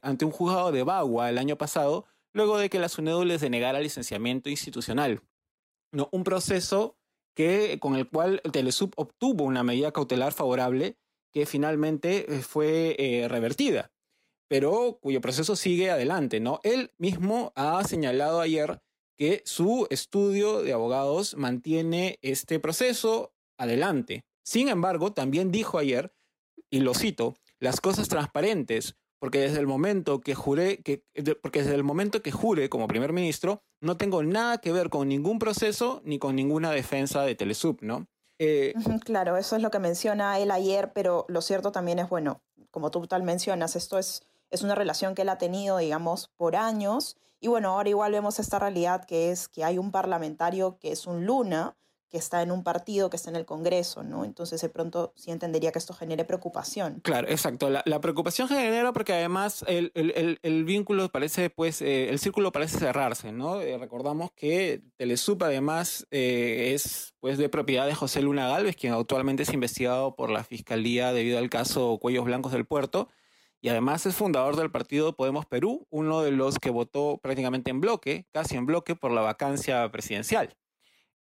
ante 0.03 0.25
un 0.25 0.33
juzgado 0.33 0.73
de 0.73 0.83
Bagua 0.83 1.31
el 1.31 1.39
año 1.39 1.57
pasado, 1.57 2.07
luego 2.33 2.59
de 2.59 2.69
que 2.69 2.81
la 2.81 2.89
SUNEDU 2.89 3.25
les 3.25 3.41
denegara 3.41 3.81
licenciamiento 3.81 4.51
institucional. 4.51 5.23
Un 6.11 6.25
proceso 6.25 6.97
que, 7.35 7.79
con 7.81 7.95
el 7.95 8.09
cual 8.09 8.41
Telesub 8.53 8.93
obtuvo 8.97 9.45
una 9.45 9.63
medida 9.63 9.93
cautelar 9.93 10.33
favorable 10.33 10.97
que 11.37 11.45
finalmente 11.45 12.35
eh, 12.35 12.41
fue 12.41 12.97
eh, 12.99 13.29
revertida, 13.29 13.93
pero 14.49 14.99
cuyo 15.03 15.21
proceso 15.21 15.55
sigue 15.55 15.91
adelante, 15.91 16.41
¿no? 16.41 16.61
Él 16.63 16.95
mismo 16.97 17.53
ha 17.57 17.85
señalado 17.85 18.41
ayer 18.41 18.81
que 19.19 19.43
su 19.45 19.87
estudio 19.91 20.63
de 20.63 20.73
abogados 20.73 21.37
mantiene 21.37 22.19
este 22.23 22.59
proceso 22.59 23.35
adelante. 23.59 24.25
Sin 24.47 24.71
embargo, 24.71 25.13
también 25.13 25.53
dijo 25.53 25.77
ayer, 25.77 26.15
y 26.71 26.81
lo 26.81 26.95
cito, 26.95 27.35
las 27.59 27.83
cosas 27.83 28.09
transparentes, 28.09 28.97
porque 29.21 29.41
desde 29.41 29.61
el 29.61 29.67
momento 29.67 30.23
que 30.23 30.35
juré, 30.35 30.79
que, 30.79 31.05
porque 31.43 31.65
desde 31.65 31.75
el 31.75 31.85
momento 31.85 32.23
que 32.23 32.33
jure 32.33 32.71
como 32.71 32.89
primer 32.89 33.13
ministro, 33.13 33.63
no 33.83 33.99
tengo 33.99 34.23
nada 34.23 34.57
que 34.57 34.73
ver 34.73 34.89
con 34.89 35.07
ningún 35.07 35.39
proceso 35.39 36.01
ni 36.03 36.19
con 36.19 36.35
ninguna 36.35 36.71
defensa 36.71 37.25
de 37.25 37.35
Telesub, 37.35 37.83
¿no? 37.83 38.07
Eh, 38.39 38.75
claro, 39.05 39.37
eso 39.37 39.57
es 39.57 39.63
lo 39.63 39.71
que 39.71 39.79
menciona 39.79 40.39
él 40.39 40.51
ayer, 40.51 40.93
pero 40.93 41.25
lo 41.29 41.41
cierto 41.41 41.73
también 41.73 41.99
es, 41.99 42.09
bueno, 42.09 42.43
como 42.71 42.91
tú 42.91 43.07
tal 43.07 43.23
mencionas, 43.23 43.77
esto 43.77 43.99
es, 43.99 44.23
es 44.51 44.63
una 44.63 44.75
relación 44.75 45.15
que 45.15 45.23
él 45.23 45.29
ha 45.29 45.39
tenido, 45.39 45.79
digamos, 45.79 46.29
por 46.37 46.57
años. 46.57 47.17
Y 47.41 47.49
bueno, 47.49 47.71
ahora 47.71 47.89
igual 47.89 48.13
vemos 48.13 48.39
esta 48.39 48.59
realidad 48.59 49.05
que 49.05 49.31
es 49.31 49.49
que 49.49 49.65
hay 49.65 49.79
un 49.79 49.91
parlamentario 49.91 50.79
que 50.79 50.93
es 50.93 51.07
un 51.07 51.27
Luna, 51.27 51.77
que 52.09 52.19
está 52.19 52.43
en 52.43 52.53
un 52.53 52.63
partido, 52.63 53.11
que 53.11 53.17
está 53.17 53.31
en 53.31 53.37
el 53.37 53.45
Congreso, 53.45 54.03
¿no? 54.03 54.25
Entonces 54.25 54.61
de 54.61 54.69
pronto 54.69 55.13
sí 55.17 55.31
entendería 55.31 55.73
que 55.73 55.79
esto 55.79 55.93
genere 55.93 56.25
preocupación. 56.25 57.01
Claro, 57.03 57.29
exacto. 57.29 57.69
La, 57.69 58.01
preocupación 58.01 58.49
genera 58.49 58.93
porque 58.93 59.13
además 59.13 59.65
el, 59.67 59.91
el, 59.95 60.39
el, 60.43 60.65
vínculo 60.65 61.09
parece, 61.09 61.51
pues, 61.51 61.83
eh, 61.83 62.09
el 62.11 62.19
círculo 62.19 62.53
parece 62.53 62.79
cerrarse, 62.79 63.33
¿no? 63.33 63.61
Eh, 63.61 63.77
recordamos 63.79 64.31
que 64.33 64.83
Telesup 64.97 65.43
además 65.43 66.07
eh, 66.11 66.73
es, 66.75 67.15
pues, 67.21 67.39
de 67.39 67.49
propiedad 67.49 67.87
de 67.87 67.95
José 67.95 68.23
Luna 68.23 68.49
Galvez, 68.49 68.77
quien 68.77 68.93
actualmente 68.93 69.43
es 69.43 69.53
investigado 69.53 70.15
por 70.15 70.31
la 70.31 70.45
Fiscalía 70.45 71.13
debido 71.13 71.39
al 71.39 71.51
caso 71.51 71.99
Cuellos 72.01 72.25
Blancos 72.25 72.53
del 72.53 72.67
Puerto. 72.67 73.09
Y 73.61 73.69
además 73.69 74.07
es 74.07 74.15
fundador 74.15 74.55
del 74.55 74.71
partido 74.71 75.17
Podemos 75.17 75.47
Perú, 75.47 75.87
uno 75.91 76.23
de 76.23 76.31
los 76.31 76.59
que 76.59 76.71
votó 76.71 77.19
prácticamente 77.21 77.71
en 77.71 77.81
bloque, 77.81 78.27
casi 78.31 78.57
en 78.57 78.67
bloque, 78.67 78.95
por 78.95 79.11
la 79.11 79.23
vacancia 79.23 79.91
presidencial. 79.91 80.55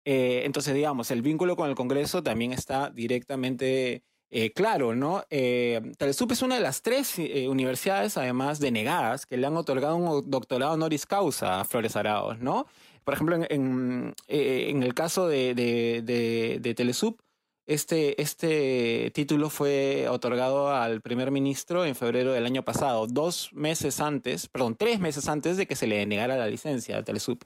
Eh, 0.06 0.42
entonces, 0.44 0.72
digamos, 0.72 1.10
el 1.10 1.20
vínculo 1.20 1.56
con 1.56 1.68
el 1.68 1.74
Congreso 1.74 2.22
también 2.22 2.52
está 2.52 2.90
directamente 2.90 4.04
eh, 4.30 4.52
claro, 4.52 4.94
¿no? 4.94 5.24
Eh, 5.30 5.82
Telesup 5.98 6.30
es 6.30 6.42
una 6.42 6.54
de 6.54 6.60
las 6.60 6.82
tres 6.82 7.18
universidades, 7.18 8.16
además, 8.16 8.60
denegadas, 8.60 9.26
que 9.26 9.36
le 9.36 9.48
han 9.48 9.56
otorgado 9.56 9.96
un 9.96 10.30
doctorado 10.30 10.74
honoris 10.74 11.06
causa 11.06 11.60
a 11.60 11.64
Flores 11.64 11.96
Araos, 11.96 12.38
¿no? 12.38 12.66
Por 13.02 13.14
ejemplo, 13.14 13.36
en, 13.48 14.14
el 14.28 14.94
caso 14.94 15.26
de, 15.26 16.74
Telesup, 16.76 17.20
este, 17.66 18.20
este 18.22 19.10
título 19.12 19.50
fue 19.50 20.06
otorgado 20.08 20.70
al 20.70 21.00
primer 21.00 21.32
ministro 21.32 21.84
en 21.84 21.96
febrero 21.96 22.32
del 22.32 22.46
año 22.46 22.64
pasado, 22.64 23.08
dos 23.08 23.50
meses 23.52 24.00
antes, 24.00 24.48
perdón, 24.48 24.76
tres 24.76 25.00
meses 25.00 25.28
antes 25.28 25.56
de 25.56 25.66
que 25.66 25.74
se 25.74 25.88
le 25.88 25.96
denegara 25.96 26.36
la 26.36 26.46
licencia 26.46 26.98
a 26.98 27.02
Telesup. 27.02 27.42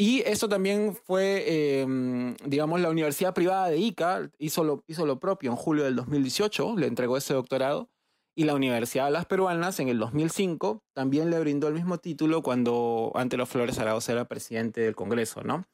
Y 0.00 0.22
eso 0.24 0.48
también 0.48 0.94
fue, 0.94 1.80
em, 1.80 2.36
digamos, 2.46 2.80
la 2.80 2.88
Universidad 2.88 3.34
Privada 3.34 3.68
de 3.68 3.78
Ica 3.78 4.30
hizo 4.38 4.62
lo, 4.62 4.84
hizo 4.86 5.04
lo 5.04 5.18
propio 5.18 5.50
en 5.50 5.56
julio 5.56 5.82
del 5.82 5.96
2018, 5.96 6.76
le 6.76 6.86
entregó 6.86 7.16
ese 7.16 7.34
doctorado. 7.34 7.90
Y 8.36 8.44
la 8.44 8.54
Universidad 8.54 9.06
de 9.06 9.10
las 9.10 9.26
Peruanas 9.26 9.80
en 9.80 9.88
el 9.88 9.98
2005 9.98 10.84
también 10.92 11.30
le 11.30 11.40
brindó 11.40 11.66
el 11.66 11.74
mismo 11.74 11.98
título 11.98 12.44
cuando 12.44 13.10
Antelo 13.16 13.44
Flores 13.44 13.80
Arauz 13.80 14.08
era 14.08 14.28
presidente 14.28 14.82
del 14.82 14.94
Congreso, 14.94 15.42
¿no? 15.42 15.66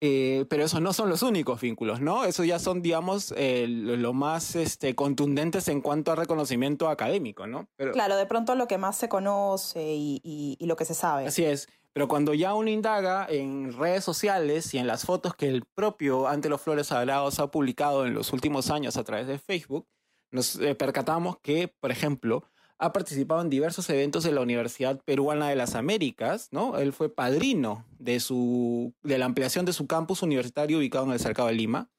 Eh, 0.00 0.46
pero 0.48 0.62
esos 0.62 0.80
no 0.80 0.92
son 0.92 1.10
los 1.10 1.24
únicos 1.24 1.60
vínculos, 1.60 2.00
¿no? 2.00 2.24
Esos 2.24 2.46
ya 2.46 2.60
son, 2.60 2.82
digamos, 2.82 3.34
lo 3.36 4.12
más 4.12 4.54
este, 4.54 4.94
contundentes 4.94 5.66
en 5.66 5.80
cuanto 5.80 6.12
a 6.12 6.14
reconocimiento 6.14 6.88
académico, 6.88 7.48
¿no? 7.48 7.68
Pero, 7.74 7.90
claro, 7.90 8.14
de 8.14 8.26
pronto 8.26 8.54
lo 8.54 8.68
que 8.68 8.78
más 8.78 8.96
se 8.96 9.08
conoce 9.08 9.82
y, 9.92 10.20
y 10.22 10.66
lo 10.66 10.76
que 10.76 10.84
se 10.84 10.94
sabe. 10.94 11.26
Así 11.26 11.44
es. 11.44 11.68
Pero 11.92 12.06
cuando 12.06 12.34
ya 12.34 12.54
uno 12.54 12.70
indaga 12.70 13.26
en 13.28 13.72
redes 13.72 14.04
sociales 14.04 14.72
y 14.74 14.78
en 14.78 14.86
las 14.86 15.04
fotos 15.04 15.34
que 15.34 15.48
el 15.48 15.64
propio 15.74 16.28
Ante 16.28 16.48
los 16.48 16.60
Flores 16.60 16.88
Sagrados 16.88 17.40
ha 17.40 17.50
publicado 17.50 18.06
en 18.06 18.14
los 18.14 18.32
últimos 18.32 18.70
años 18.70 18.96
a 18.96 19.04
través 19.04 19.26
de 19.26 19.38
Facebook, 19.38 19.86
nos 20.30 20.56
eh, 20.56 20.74
percatamos 20.76 21.38
que, 21.40 21.68
por 21.68 21.90
ejemplo, 21.90 22.44
ha 22.78 22.92
participado 22.92 23.42
en 23.42 23.50
diversos 23.50 23.90
eventos 23.90 24.24
de 24.24 24.32
la 24.32 24.40
Universidad 24.40 25.02
Peruana 25.04 25.48
de 25.48 25.56
las 25.56 25.74
Américas, 25.74 26.48
¿no? 26.50 26.78
Él 26.78 26.92
fue 26.92 27.14
padrino 27.14 27.84
de, 27.98 28.20
su, 28.20 28.94
de 29.02 29.18
la 29.18 29.26
ampliación 29.26 29.66
de 29.66 29.74
su 29.74 29.86
campus 29.86 30.22
universitario 30.22 30.78
ubicado 30.78 31.04
en 31.04 31.12
el 31.12 31.20
Cercado 31.20 31.48
de 31.48 31.54
Lima. 31.54 31.90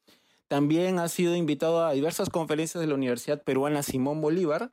También 0.47 0.97
ha 0.97 1.07
sido 1.07 1.35
invitado 1.35 1.85
a 1.85 1.93
diversas 1.93 2.29
conferencias 2.29 2.81
de 2.81 2.87
la 2.87 2.95
Universidad 2.95 3.43
Peruana 3.43 3.83
Simón 3.83 4.21
Bolívar, 4.21 4.71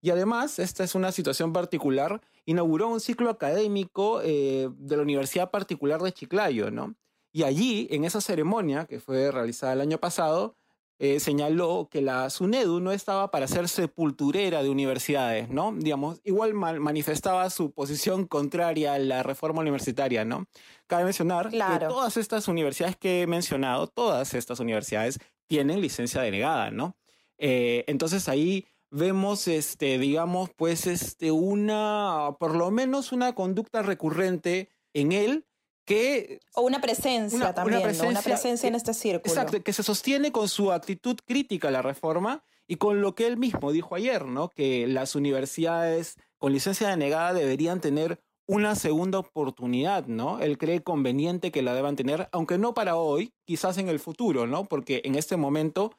y 0.00 0.10
además, 0.10 0.58
esta 0.58 0.84
es 0.84 0.94
una 0.94 1.12
situación 1.12 1.52
particular, 1.52 2.20
inauguró 2.44 2.88
un 2.88 3.00
ciclo 3.00 3.30
académico 3.30 4.20
eh, 4.22 4.68
de 4.76 4.96
la 4.96 5.02
Universidad 5.02 5.50
Particular 5.50 6.00
de 6.00 6.12
Chiclayo, 6.12 6.70
¿no? 6.70 6.94
Y 7.32 7.42
allí, 7.42 7.88
en 7.90 8.04
esa 8.04 8.20
ceremonia 8.20 8.86
que 8.86 9.00
fue 9.00 9.30
realizada 9.30 9.72
el 9.74 9.80
año 9.80 9.98
pasado, 9.98 10.56
eh, 11.00 11.20
señaló 11.20 11.88
que 11.90 12.00
la 12.00 12.28
SUNEDU 12.28 12.80
no 12.80 12.90
estaba 12.90 13.30
para 13.30 13.46
ser 13.46 13.68
sepulturera 13.68 14.64
de 14.64 14.70
universidades, 14.70 15.48
¿no? 15.48 15.72
Digamos, 15.72 16.20
igual 16.24 16.54
manifestaba 16.54 17.48
su 17.50 17.70
posición 17.70 18.26
contraria 18.26 18.94
a 18.94 18.98
la 18.98 19.22
reforma 19.22 19.60
universitaria, 19.60 20.24
¿no? 20.24 20.46
Cabe 20.88 21.04
mencionar 21.04 21.50
que 21.50 21.58
todas 21.86 22.16
estas 22.16 22.48
universidades 22.48 22.96
que 22.96 23.22
he 23.22 23.26
mencionado, 23.28 23.86
todas 23.86 24.34
estas 24.34 24.58
universidades 24.58 25.20
tienen 25.46 25.80
licencia 25.80 26.20
denegada, 26.20 26.72
¿no? 26.72 26.96
Eh, 27.38 27.84
entonces 27.86 28.28
ahí 28.28 28.66
vemos, 28.90 29.48
este, 29.48 29.98
digamos, 29.98 30.50
pues, 30.56 30.86
este, 30.86 31.30
una, 31.30 32.36
por 32.38 32.54
lo 32.54 32.70
menos 32.70 33.12
una 33.12 33.34
conducta 33.34 33.82
recurrente 33.82 34.70
en 34.94 35.12
él 35.12 35.46
que... 35.84 36.40
O 36.54 36.62
una 36.62 36.80
presencia 36.80 37.54
también, 37.54 37.78
una 37.78 37.84
presencia, 37.84 38.10
una 38.10 38.22
presencia 38.22 38.68
en 38.68 38.74
este 38.74 38.94
círculo. 38.94 39.32
Exacto, 39.32 39.62
que 39.62 39.72
se 39.72 39.82
sostiene 39.82 40.32
con 40.32 40.48
su 40.48 40.72
actitud 40.72 41.16
crítica 41.24 41.68
a 41.68 41.70
la 41.70 41.82
reforma 41.82 42.44
y 42.66 42.76
con 42.76 43.00
lo 43.00 43.14
que 43.14 43.26
él 43.26 43.38
mismo 43.38 43.72
dijo 43.72 43.94
ayer, 43.94 44.26
¿no? 44.26 44.50
Que 44.50 44.86
las 44.86 45.14
universidades 45.14 46.16
con 46.36 46.52
licencia 46.52 46.88
denegada 46.88 47.32
deberían 47.32 47.80
tener 47.80 48.20
una 48.46 48.74
segunda 48.74 49.18
oportunidad, 49.18 50.06
¿no? 50.06 50.40
Él 50.40 50.56
cree 50.58 50.82
conveniente 50.82 51.50
que 51.50 51.62
la 51.62 51.74
deban 51.74 51.96
tener, 51.96 52.28
aunque 52.32 52.58
no 52.58 52.74
para 52.74 52.96
hoy, 52.96 53.32
quizás 53.44 53.76
en 53.78 53.88
el 53.88 54.00
futuro, 54.00 54.46
¿no? 54.46 54.64
Porque 54.64 55.02
en 55.04 55.14
este 55.14 55.36
momento 55.36 55.92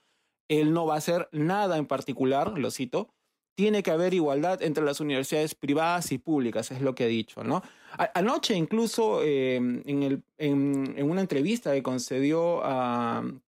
él 0.50 0.74
no 0.74 0.86
va 0.86 0.96
a 0.96 0.98
hacer 0.98 1.30
nada 1.32 1.78
en 1.78 1.86
particular, 1.86 2.58
lo 2.58 2.72
cito, 2.72 3.14
tiene 3.56 3.84
que 3.84 3.92
haber 3.92 4.14
igualdad 4.14 4.62
entre 4.62 4.84
las 4.84 5.00
universidades 5.00 5.56
privadas 5.56 6.12
y 6.12 6.18
públicas, 6.18 6.72
es 6.72 6.82
lo 6.82 6.96
que 6.96 7.06
ha 7.06 7.08
dicho, 7.08 7.44
¿no? 7.44 7.62
anoche 8.14 8.56
incluso 8.56 9.24
em, 9.24 9.82
en, 9.86 11.04
una 11.04 11.22
entrevista 11.22 11.74
que 11.74 11.84
concedió 11.84 12.64
al 12.64 13.42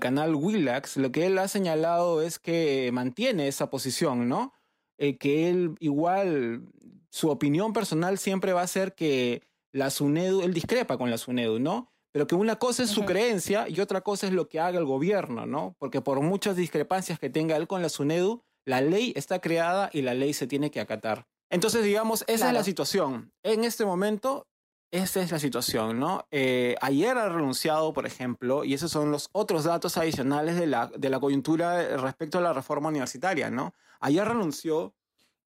canal 0.00 0.34
Willax, 0.34 0.96
lo 0.96 1.12
que 1.12 1.26
él 1.26 1.38
ha 1.38 1.48
señalado 1.48 2.22
es 2.22 2.38
que 2.38 2.90
mantiene 2.92 3.48
esa 3.48 3.70
posición, 3.70 4.28
¿no? 4.28 4.52
Eh, 4.98 5.16
que 5.16 5.48
él 5.48 5.74
igual, 5.80 6.62
su 7.10 7.28
opinión 7.28 7.72
personal 7.72 8.18
siempre 8.18 8.52
va 8.52 8.62
a 8.62 8.66
ser 8.66 8.94
que 8.94 9.42
la 9.72 9.90
SUNEDU, 9.90 10.42
él 10.42 10.54
discrepa 10.54 10.96
con 10.96 11.10
la 11.10 11.18
SUNEDU, 11.18 11.58
¿no? 11.58 11.91
Pero 12.12 12.26
que 12.26 12.34
una 12.34 12.56
cosa 12.56 12.82
es 12.82 12.90
su 12.90 13.04
creencia 13.04 13.68
y 13.68 13.80
otra 13.80 14.02
cosa 14.02 14.26
es 14.26 14.32
lo 14.32 14.48
que 14.48 14.60
haga 14.60 14.78
el 14.78 14.84
gobierno, 14.84 15.46
¿no? 15.46 15.74
Porque 15.78 16.02
por 16.02 16.20
muchas 16.20 16.56
discrepancias 16.56 17.18
que 17.18 17.30
tenga 17.30 17.56
él 17.56 17.66
con 17.66 17.80
la 17.80 17.88
SUNEDU, 17.88 18.44
la 18.64 18.80
ley 18.82 19.12
está 19.16 19.40
creada 19.40 19.90
y 19.92 20.02
la 20.02 20.14
ley 20.14 20.34
se 20.34 20.46
tiene 20.46 20.70
que 20.70 20.80
acatar. 20.80 21.26
Entonces, 21.50 21.84
digamos, 21.84 22.24
esa 22.28 22.48
es 22.48 22.54
la 22.54 22.64
situación. 22.64 23.32
En 23.42 23.64
este 23.64 23.84
momento, 23.84 24.46
esa 24.90 25.22
es 25.22 25.32
la 25.32 25.38
situación, 25.38 25.98
¿no? 25.98 26.26
Eh, 26.30 26.76
ayer 26.82 27.16
ha 27.16 27.30
renunciado, 27.30 27.94
por 27.94 28.06
ejemplo, 28.06 28.64
y 28.64 28.74
esos 28.74 28.90
son 28.90 29.10
los 29.10 29.30
otros 29.32 29.64
datos 29.64 29.96
adicionales 29.96 30.56
de 30.56 30.66
la, 30.66 30.90
de 30.94 31.08
la 31.08 31.18
coyuntura 31.18 31.96
respecto 31.96 32.38
a 32.38 32.42
la 32.42 32.52
reforma 32.52 32.90
universitaria, 32.90 33.50
¿no? 33.50 33.74
Ayer 34.00 34.28
renunció 34.28 34.94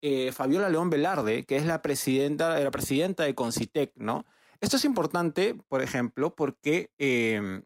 eh, 0.01 0.31
Fabiola 0.33 0.69
León 0.69 0.91
Velarde, 0.91 1.45
que 1.45 1.57
es 1.57 1.67
la 1.67 1.83
presidenta, 1.83 2.59
la 2.59 2.71
presidenta 2.71 3.25
de 3.25 3.35
Concitec, 3.35 3.93
¿no? 3.97 4.27
Esto 4.63 4.77
es 4.77 4.85
importante, 4.85 5.57
por 5.67 5.83
ejemplo, 5.83 6.37
porque 6.37 6.93
em, 6.97 7.65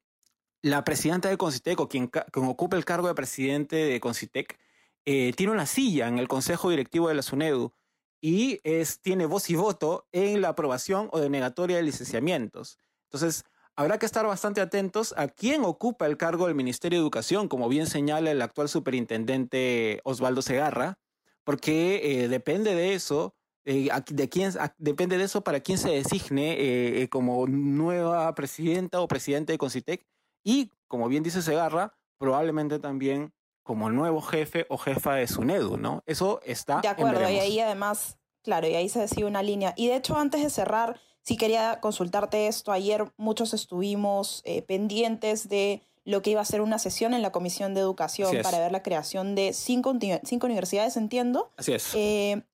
la 0.62 0.83
presidenta 0.83 1.29
de 1.29 1.37
Concitec, 1.37 1.79
o 1.79 1.91
quien, 1.91 2.09
quien, 2.09 2.47
ocupa 2.47 2.79
el 2.79 2.87
cargo 2.87 3.07
de 3.07 3.15
presidente 3.15 3.76
de 3.76 4.00
Concitec, 4.00 4.59
eh, 5.05 5.35
tiene 5.37 5.53
una 5.53 5.67
silla 5.67 6.09
en 6.09 6.19
el 6.19 6.26
Consejo 6.26 6.71
Directivo 6.71 7.09
de 7.09 7.15
la 7.15 7.21
SUNEDU 7.21 7.75
y 8.23 8.61
tiene 9.03 9.26
voz 9.26 9.50
y 9.50 9.57
voto 9.57 10.09
en 10.11 10.41
la 10.41 10.49
aprobación 10.49 11.11
o 11.12 11.21
denegatoria 11.21 11.76
de 11.76 11.83
licenciamientos. 11.83 12.79
Entonces, 13.05 13.45
habrá 13.76 13.99
que 13.99 14.07
estar 14.07 14.26
bastante 14.26 14.62
atentos 14.62 15.15
a 15.19 15.29
quién 15.29 15.67
ocupa 15.67 16.07
el 16.07 16.17
cargo 16.17 16.47
del 16.47 16.55
Ministerio 16.55 16.99
de 16.99 17.03
Educación, 17.03 17.49
como 17.49 17.69
bien 17.69 17.87
señala 17.87 18.31
el 18.31 18.41
actual 18.41 18.71
superintendente 18.71 20.00
Osvaldo 20.05 20.41
Segarra, 20.41 20.99
porque 21.45 22.23
eh, 22.25 22.29
depende 22.29 22.75
de 22.75 22.95
eso, 22.95 23.37
eh, 23.66 23.88
de 24.08 24.28
quién, 24.28 24.52
depende 24.78 25.18
de 25.18 25.25
eso 25.25 25.42
para 25.42 25.61
quién 25.61 25.76
se 25.76 25.90
designe 25.90 26.54
eh, 26.58 27.08
como 27.08 27.46
nueva 27.46 28.35
presidenta 28.35 29.00
o 29.00 29.08
presidente 29.08 29.52
de 29.52 29.58
Concitec 29.58 30.06
y, 30.44 30.70
como 30.87 31.08
bien 31.08 31.25
dice 31.25 31.42
Segarra, 31.42 31.94
probablemente 32.18 32.78
también 32.78 33.32
como 33.64 33.90
nuevo 33.90 34.23
jefe 34.23 34.64
o 34.68 34.78
jefa 34.78 35.14
de 35.14 35.26
SUNEDU, 35.26 35.76
¿no? 35.76 36.04
Eso 36.06 36.40
está... 36.44 36.80
De 36.80 36.88
acuerdo, 36.88 37.20
y 37.28 37.38
ahí 37.38 37.58
además, 37.58 38.16
claro, 38.44 38.68
y 38.68 38.76
ahí 38.76 38.88
se 38.88 39.00
decide 39.00 39.25
una 39.25 39.42
línea. 39.42 39.75
Y 39.76 39.88
de 39.88 39.96
hecho, 39.96 40.16
antes 40.16 40.40
de 40.40 40.50
cerrar, 40.50 41.00
sí 41.23 41.37
quería 41.37 41.80
consultarte 41.80 42.46
esto. 42.46 42.70
Ayer 42.70 43.12
muchos 43.16 43.52
estuvimos 43.52 44.42
eh, 44.44 44.62
pendientes 44.62 45.49
de 45.49 45.82
lo 46.04 46.23
que 46.23 46.30
iba 46.30 46.40
a 46.40 46.44
ser 46.44 46.61
una 46.61 46.78
sesión 46.78 47.12
en 47.12 47.23
la 47.23 47.32
Comisión 47.32 47.75
de 47.75 47.80
Educación 47.80 48.32
para 48.44 48.61
ver 48.61 48.70
la 48.70 48.85
creación 48.85 49.35
de 49.35 49.52
cinco, 49.52 49.92
cinco 50.23 50.46
universidades, 50.46 50.96
entiendo. 50.96 51.50
Así 51.56 51.73
es. 51.73 51.92
Eh, 51.96 52.44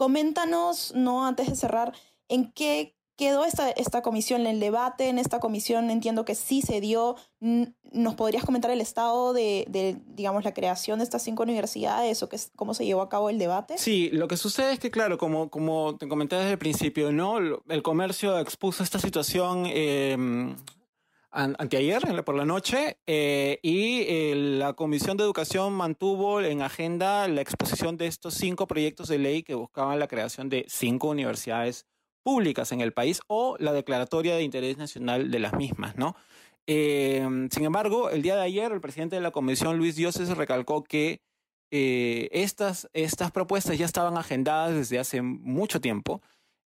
coméntanos, 0.00 0.94
no 0.96 1.26
antes 1.26 1.46
de 1.46 1.54
cerrar, 1.56 1.92
en 2.30 2.50
qué 2.52 2.96
quedó 3.18 3.44
esta, 3.44 3.68
esta 3.68 4.00
comisión, 4.00 4.46
el 4.46 4.58
debate 4.58 5.10
en 5.10 5.18
esta 5.18 5.40
comisión 5.40 5.90
entiendo 5.90 6.24
que 6.24 6.34
sí 6.34 6.62
se 6.62 6.80
dio. 6.80 7.16
¿Nos 7.38 8.14
podrías 8.14 8.42
comentar 8.42 8.70
el 8.70 8.80
estado 8.80 9.34
de, 9.34 10.00
digamos, 10.06 10.42
la 10.42 10.54
creación 10.54 11.00
de 11.00 11.04
estas 11.04 11.22
cinco 11.22 11.42
universidades 11.42 12.22
o 12.22 12.30
cómo 12.56 12.72
se 12.72 12.86
llevó 12.86 13.02
a 13.02 13.10
cabo 13.10 13.28
el 13.28 13.38
debate? 13.38 13.76
Sí, 13.76 14.08
lo 14.10 14.26
que 14.26 14.38
sucede 14.38 14.72
es 14.72 14.78
que, 14.78 14.90
claro, 14.90 15.18
como, 15.18 15.50
como 15.50 15.98
te 15.98 16.08
comenté 16.08 16.36
desde 16.36 16.52
el 16.52 16.58
principio, 16.58 17.12
¿no? 17.12 17.36
El 17.68 17.82
comercio 17.82 18.38
expuso 18.38 18.82
esta 18.82 18.98
situación 18.98 19.64
eh, 19.66 20.16
anteayer, 21.32 22.24
por 22.24 22.34
la 22.34 22.44
noche, 22.44 22.98
eh, 23.06 23.58
y 23.62 24.02
eh, 24.02 24.34
la 24.34 24.72
Comisión 24.72 25.16
de 25.16 25.24
Educación 25.24 25.72
mantuvo 25.72 26.40
en 26.40 26.62
agenda 26.62 27.28
la 27.28 27.40
exposición 27.40 27.96
de 27.96 28.06
estos 28.06 28.34
cinco 28.34 28.66
proyectos 28.66 29.08
de 29.08 29.18
ley 29.18 29.42
que 29.42 29.54
buscaban 29.54 29.98
la 29.98 30.08
creación 30.08 30.48
de 30.48 30.64
cinco 30.68 31.08
universidades 31.08 31.86
públicas 32.22 32.72
en 32.72 32.80
el 32.80 32.92
país 32.92 33.20
o 33.28 33.56
la 33.58 33.72
declaratoria 33.72 34.34
de 34.34 34.42
interés 34.42 34.76
nacional 34.76 35.30
de 35.30 35.38
las 35.38 35.54
mismas, 35.54 35.96
¿no? 35.96 36.16
Eh, 36.66 37.26
sin 37.50 37.64
embargo, 37.64 38.10
el 38.10 38.22
día 38.22 38.36
de 38.36 38.42
ayer 38.42 38.70
el 38.72 38.80
presidente 38.80 39.16
de 39.16 39.22
la 39.22 39.30
comisión, 39.30 39.78
Luis 39.78 39.96
Dioses, 39.96 40.36
recalcó 40.36 40.84
que 40.84 41.22
estas, 41.72 42.90
estas 42.94 43.30
propuestas 43.30 43.78
ya 43.78 43.86
estaban 43.86 44.16
agendadas 44.16 44.74
desde 44.74 44.98
hace 44.98 45.22
mucho 45.22 45.80
tiempo 45.80 46.20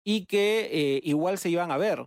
y 0.04 0.26
que 0.26 1.00
igual 1.02 1.38
se 1.38 1.48
iban 1.48 1.70
a 1.70 1.78
ver. 1.78 2.06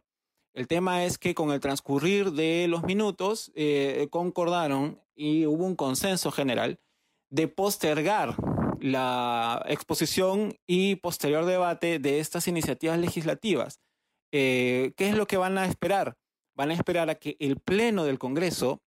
El 0.54 0.68
tema 0.68 1.06
es 1.06 1.18
que 1.18 1.34
con 1.34 1.52
el 1.52 1.60
transcurrir 1.60 2.32
de 2.32 2.68
los 2.68 2.84
minutos 2.84 3.52
concordaron 4.12 5.02
y 5.16 5.46
hubo 5.46 5.66
un 5.66 5.76
consenso 5.76 6.32
general 6.32 6.80
de 7.30 7.48
postergar 7.48 8.36
la 8.84 9.64
exposición 9.68 10.58
y 10.68 10.98
posterior 10.98 11.46
debate 11.46 12.00
de 12.00 12.20
estas 12.20 12.48
iniciativas 12.48 13.00
legislativas. 13.00 13.80
Eh, 14.32 14.94
¿Qué 14.98 15.10
es 15.10 15.16
lo 15.16 15.26
que 15.26 15.38
van 15.38 15.58
a 15.58 15.66
esperar? 15.66 16.18
Van 16.54 16.70
a 16.70 16.74
esperar 16.74 17.10
a 17.10 17.16
que 17.16 17.38
el 17.40 17.60
Pleno 17.60 18.04
del 18.04 18.20
Congreso 18.20 18.82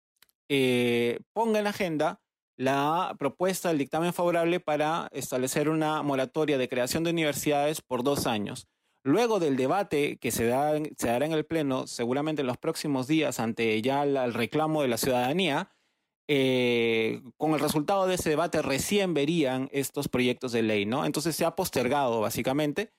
eh, 0.50 1.20
ponga 1.33 1.61
en 1.61 1.66
agenda 1.66 2.20
la 2.59 3.16
propuesta 3.18 3.68
del 3.68 3.79
dictamen 3.79 4.12
favorable 4.12 4.61
para 4.61 5.09
establecer 5.12 5.68
una 5.68 6.02
moratoria 6.02 6.59
de 6.59 6.68
creación 6.68 7.02
de 7.02 7.11
universidades 7.11 7.81
por 7.81 8.02
dos 8.02 8.26
años. 8.26 8.68
Luego 9.06 9.38
del 9.38 9.54
debate 9.54 10.16
que 10.16 10.32
se, 10.32 10.46
da, 10.46 10.72
se 10.98 11.06
dará 11.06 11.26
en 11.26 11.32
el 11.32 11.46
Pleno, 11.46 11.86
seguramente 11.86 12.40
en 12.40 12.48
los 12.48 12.58
próximos 12.58 13.06
días, 13.06 13.38
ante 13.38 13.80
ya 13.80 14.02
el 14.02 14.34
reclamo 14.34 14.82
de 14.82 14.88
la 14.88 14.96
ciudadanía, 14.96 15.70
eh, 16.26 17.22
con 17.36 17.52
el 17.52 17.60
resultado 17.60 18.08
de 18.08 18.16
ese 18.16 18.30
debate 18.30 18.62
recién 18.62 19.14
verían 19.14 19.68
estos 19.70 20.08
proyectos 20.08 20.50
de 20.50 20.62
ley, 20.62 20.86
¿no? 20.86 21.06
Entonces 21.06 21.36
se 21.36 21.44
ha 21.44 21.54
postergado 21.54 22.20
básicamente 22.20 22.92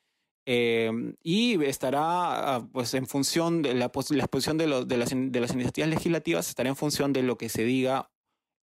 eh, 0.45 0.89
y 1.23 1.61
estará 1.65 2.55
ah, 2.55 2.69
pues 2.71 2.93
en 2.93 3.05
función 3.05 3.61
de 3.61 3.73
la, 3.73 3.91
la 3.91 4.23
exposición 4.23 4.57
de, 4.57 4.85
de, 4.85 4.97
las, 4.97 5.09
de, 5.13 5.39
las, 5.41 5.51
iniciativas 5.51 5.89
legislativas, 5.89 6.47
estará 6.47 6.69
en 6.69 6.77
función 6.77 7.11
de 7.11 7.23
lo 7.23 7.37
que 7.37 7.49
se 7.49 7.65
diga 7.65 8.11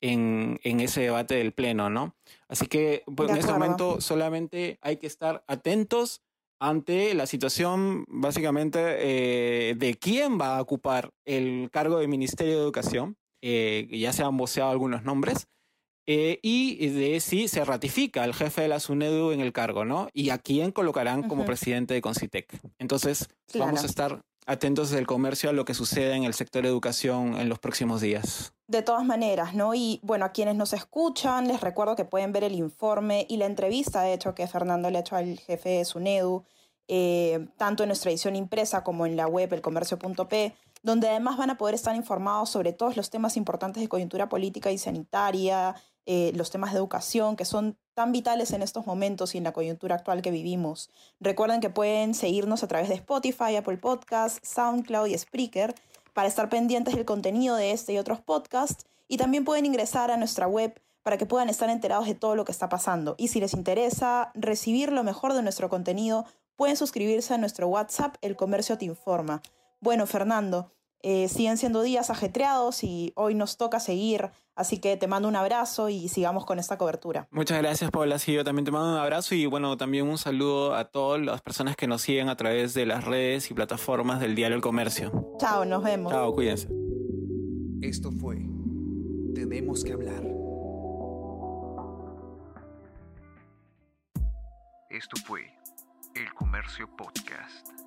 en, 0.00 0.60
en 0.64 0.80
ese 0.80 1.02
debate 1.02 1.34
del 1.34 1.52
Pleno, 1.52 1.90
¿no? 1.90 2.16
Así 2.48 2.68
que 2.68 3.02
pues, 3.14 3.28
en 3.28 3.36
este 3.36 3.52
momento 3.52 4.00
solamente 4.00 4.78
hay 4.80 4.96
que 4.96 5.06
estar 5.06 5.44
atentos 5.46 6.22
ante 6.60 7.14
la 7.14 7.26
situación 7.26 8.04
básicamente 8.08 8.78
eh, 8.80 9.74
de 9.74 9.94
quién 9.94 10.40
va 10.40 10.56
a 10.56 10.62
ocupar 10.62 11.10
el 11.24 11.68
cargo 11.70 11.98
de 11.98 12.08
Ministerio 12.08 12.54
de 12.54 12.62
Educación 12.62 13.16
eh, 13.46 13.86
ya 13.90 14.14
se 14.14 14.22
han 14.22 14.38
voceado 14.38 14.70
algunos 14.70 15.02
nombres, 15.02 15.48
eh, 16.06 16.38
y 16.40 16.88
de 16.88 17.20
si 17.20 17.46
se 17.46 17.62
ratifica 17.62 18.24
el 18.24 18.32
jefe 18.32 18.62
de 18.62 18.68
la 18.68 18.80
SUNEDU 18.80 19.32
en 19.32 19.42
el 19.42 19.52
cargo, 19.52 19.84
¿no? 19.84 20.08
Y 20.14 20.30
a 20.30 20.38
quién 20.38 20.72
colocarán 20.72 21.28
como 21.28 21.44
presidente 21.44 21.92
de 21.92 22.00
Concitec. 22.00 22.58
Entonces, 22.78 23.28
vamos 23.58 23.82
a 23.82 23.86
estar 23.86 24.22
atentos 24.46 24.90
del 24.90 25.06
comercio 25.06 25.50
a 25.50 25.52
lo 25.52 25.66
que 25.66 25.74
sucede 25.74 26.14
en 26.14 26.24
el 26.24 26.32
sector 26.32 26.62
de 26.62 26.70
educación 26.70 27.38
en 27.38 27.50
los 27.50 27.58
próximos 27.58 28.00
días. 28.00 28.54
De 28.74 28.82
todas 28.82 29.04
maneras, 29.04 29.54
¿no? 29.54 29.72
Y 29.76 30.00
bueno, 30.02 30.24
a 30.24 30.30
quienes 30.30 30.56
nos 30.56 30.72
escuchan, 30.72 31.46
les 31.46 31.60
recuerdo 31.60 31.94
que 31.94 32.04
pueden 32.04 32.32
ver 32.32 32.42
el 32.42 32.56
informe 32.56 33.24
y 33.28 33.36
la 33.36 33.46
entrevista, 33.46 34.02
de 34.02 34.14
hecho, 34.14 34.34
que 34.34 34.48
Fernando 34.48 34.90
le 34.90 34.98
ha 34.98 35.02
hecho 35.02 35.14
al 35.14 35.38
jefe 35.38 35.68
de 35.68 35.84
SUNEDU, 35.84 36.42
eh, 36.88 37.46
tanto 37.56 37.84
en 37.84 37.90
nuestra 37.90 38.10
edición 38.10 38.34
impresa 38.34 38.82
como 38.82 39.06
en 39.06 39.16
la 39.16 39.28
web 39.28 39.52
elcomercio.p 39.52 40.56
donde 40.82 41.08
además 41.08 41.36
van 41.36 41.50
a 41.50 41.56
poder 41.56 41.76
estar 41.76 41.94
informados 41.94 42.50
sobre 42.50 42.72
todos 42.72 42.96
los 42.96 43.10
temas 43.10 43.36
importantes 43.36 43.80
de 43.80 43.88
coyuntura 43.88 44.28
política 44.28 44.72
y 44.72 44.78
sanitaria, 44.78 45.76
eh, 46.04 46.32
los 46.34 46.50
temas 46.50 46.72
de 46.72 46.78
educación, 46.78 47.36
que 47.36 47.44
son 47.44 47.78
tan 47.94 48.10
vitales 48.10 48.52
en 48.52 48.60
estos 48.60 48.86
momentos 48.86 49.36
y 49.36 49.38
en 49.38 49.44
la 49.44 49.52
coyuntura 49.52 49.94
actual 49.94 50.20
que 50.20 50.32
vivimos. 50.32 50.90
Recuerden 51.20 51.60
que 51.60 51.70
pueden 51.70 52.12
seguirnos 52.12 52.64
a 52.64 52.68
través 52.68 52.88
de 52.88 52.96
Spotify, 52.96 53.54
Apple 53.56 53.78
Podcasts, 53.78 54.46
SoundCloud 54.46 55.06
y 55.06 55.16
Spreaker 55.16 55.76
para 56.14 56.28
estar 56.28 56.48
pendientes 56.48 56.94
del 56.94 57.04
contenido 57.04 57.56
de 57.56 57.72
este 57.72 57.92
y 57.92 57.98
otros 57.98 58.20
podcasts. 58.20 58.86
Y 59.06 59.18
también 59.18 59.44
pueden 59.44 59.66
ingresar 59.66 60.10
a 60.10 60.16
nuestra 60.16 60.46
web 60.46 60.80
para 61.02 61.18
que 61.18 61.26
puedan 61.26 61.50
estar 61.50 61.68
enterados 61.68 62.06
de 62.06 62.14
todo 62.14 62.34
lo 62.34 62.46
que 62.46 62.52
está 62.52 62.70
pasando. 62.70 63.14
Y 63.18 63.28
si 63.28 63.38
les 63.40 63.52
interesa 63.52 64.32
recibir 64.34 64.90
lo 64.90 65.04
mejor 65.04 65.34
de 65.34 65.42
nuestro 65.42 65.68
contenido, 65.68 66.24
pueden 66.56 66.78
suscribirse 66.78 67.34
a 67.34 67.38
nuestro 67.38 67.68
WhatsApp 67.68 68.16
El 68.22 68.36
Comercio 68.36 68.78
Te 68.78 68.86
Informa. 68.86 69.42
Bueno, 69.80 70.06
Fernando, 70.06 70.72
eh, 71.06 71.28
siguen 71.28 71.58
siendo 71.58 71.82
días 71.82 72.08
ajetreados 72.08 72.82
y 72.82 73.12
hoy 73.14 73.34
nos 73.34 73.58
toca 73.58 73.78
seguir, 73.78 74.30
así 74.56 74.78
que 74.78 74.96
te 74.96 75.06
mando 75.06 75.28
un 75.28 75.36
abrazo 75.36 75.90
y 75.90 76.08
sigamos 76.08 76.46
con 76.46 76.58
esta 76.58 76.78
cobertura. 76.78 77.28
Muchas 77.30 77.58
gracias, 77.58 77.90
Paula. 77.90 78.18
Sí, 78.18 78.32
yo 78.32 78.42
también 78.42 78.64
te 78.64 78.70
mando 78.70 78.90
un 78.90 78.98
abrazo 78.98 79.34
y 79.34 79.44
bueno, 79.44 79.76
también 79.76 80.08
un 80.08 80.16
saludo 80.16 80.74
a 80.74 80.86
todas 80.86 81.20
las 81.20 81.42
personas 81.42 81.76
que 81.76 81.86
nos 81.86 82.00
siguen 82.00 82.30
a 82.30 82.36
través 82.36 82.72
de 82.72 82.86
las 82.86 83.04
redes 83.04 83.50
y 83.50 83.54
plataformas 83.54 84.18
del 84.18 84.34
Diario 84.34 84.56
El 84.56 84.62
Comercio. 84.62 85.36
Chao, 85.38 85.66
nos 85.66 85.82
vemos. 85.82 86.10
Chao, 86.10 86.32
cuídense. 86.34 86.68
Esto 87.82 88.10
fue 88.10 88.36
Tenemos 89.34 89.84
que 89.84 89.92
hablar. 89.92 90.24
Esto 94.88 95.16
fue 95.26 95.42
El 96.14 96.32
Comercio 96.32 96.88
Podcast. 96.96 97.83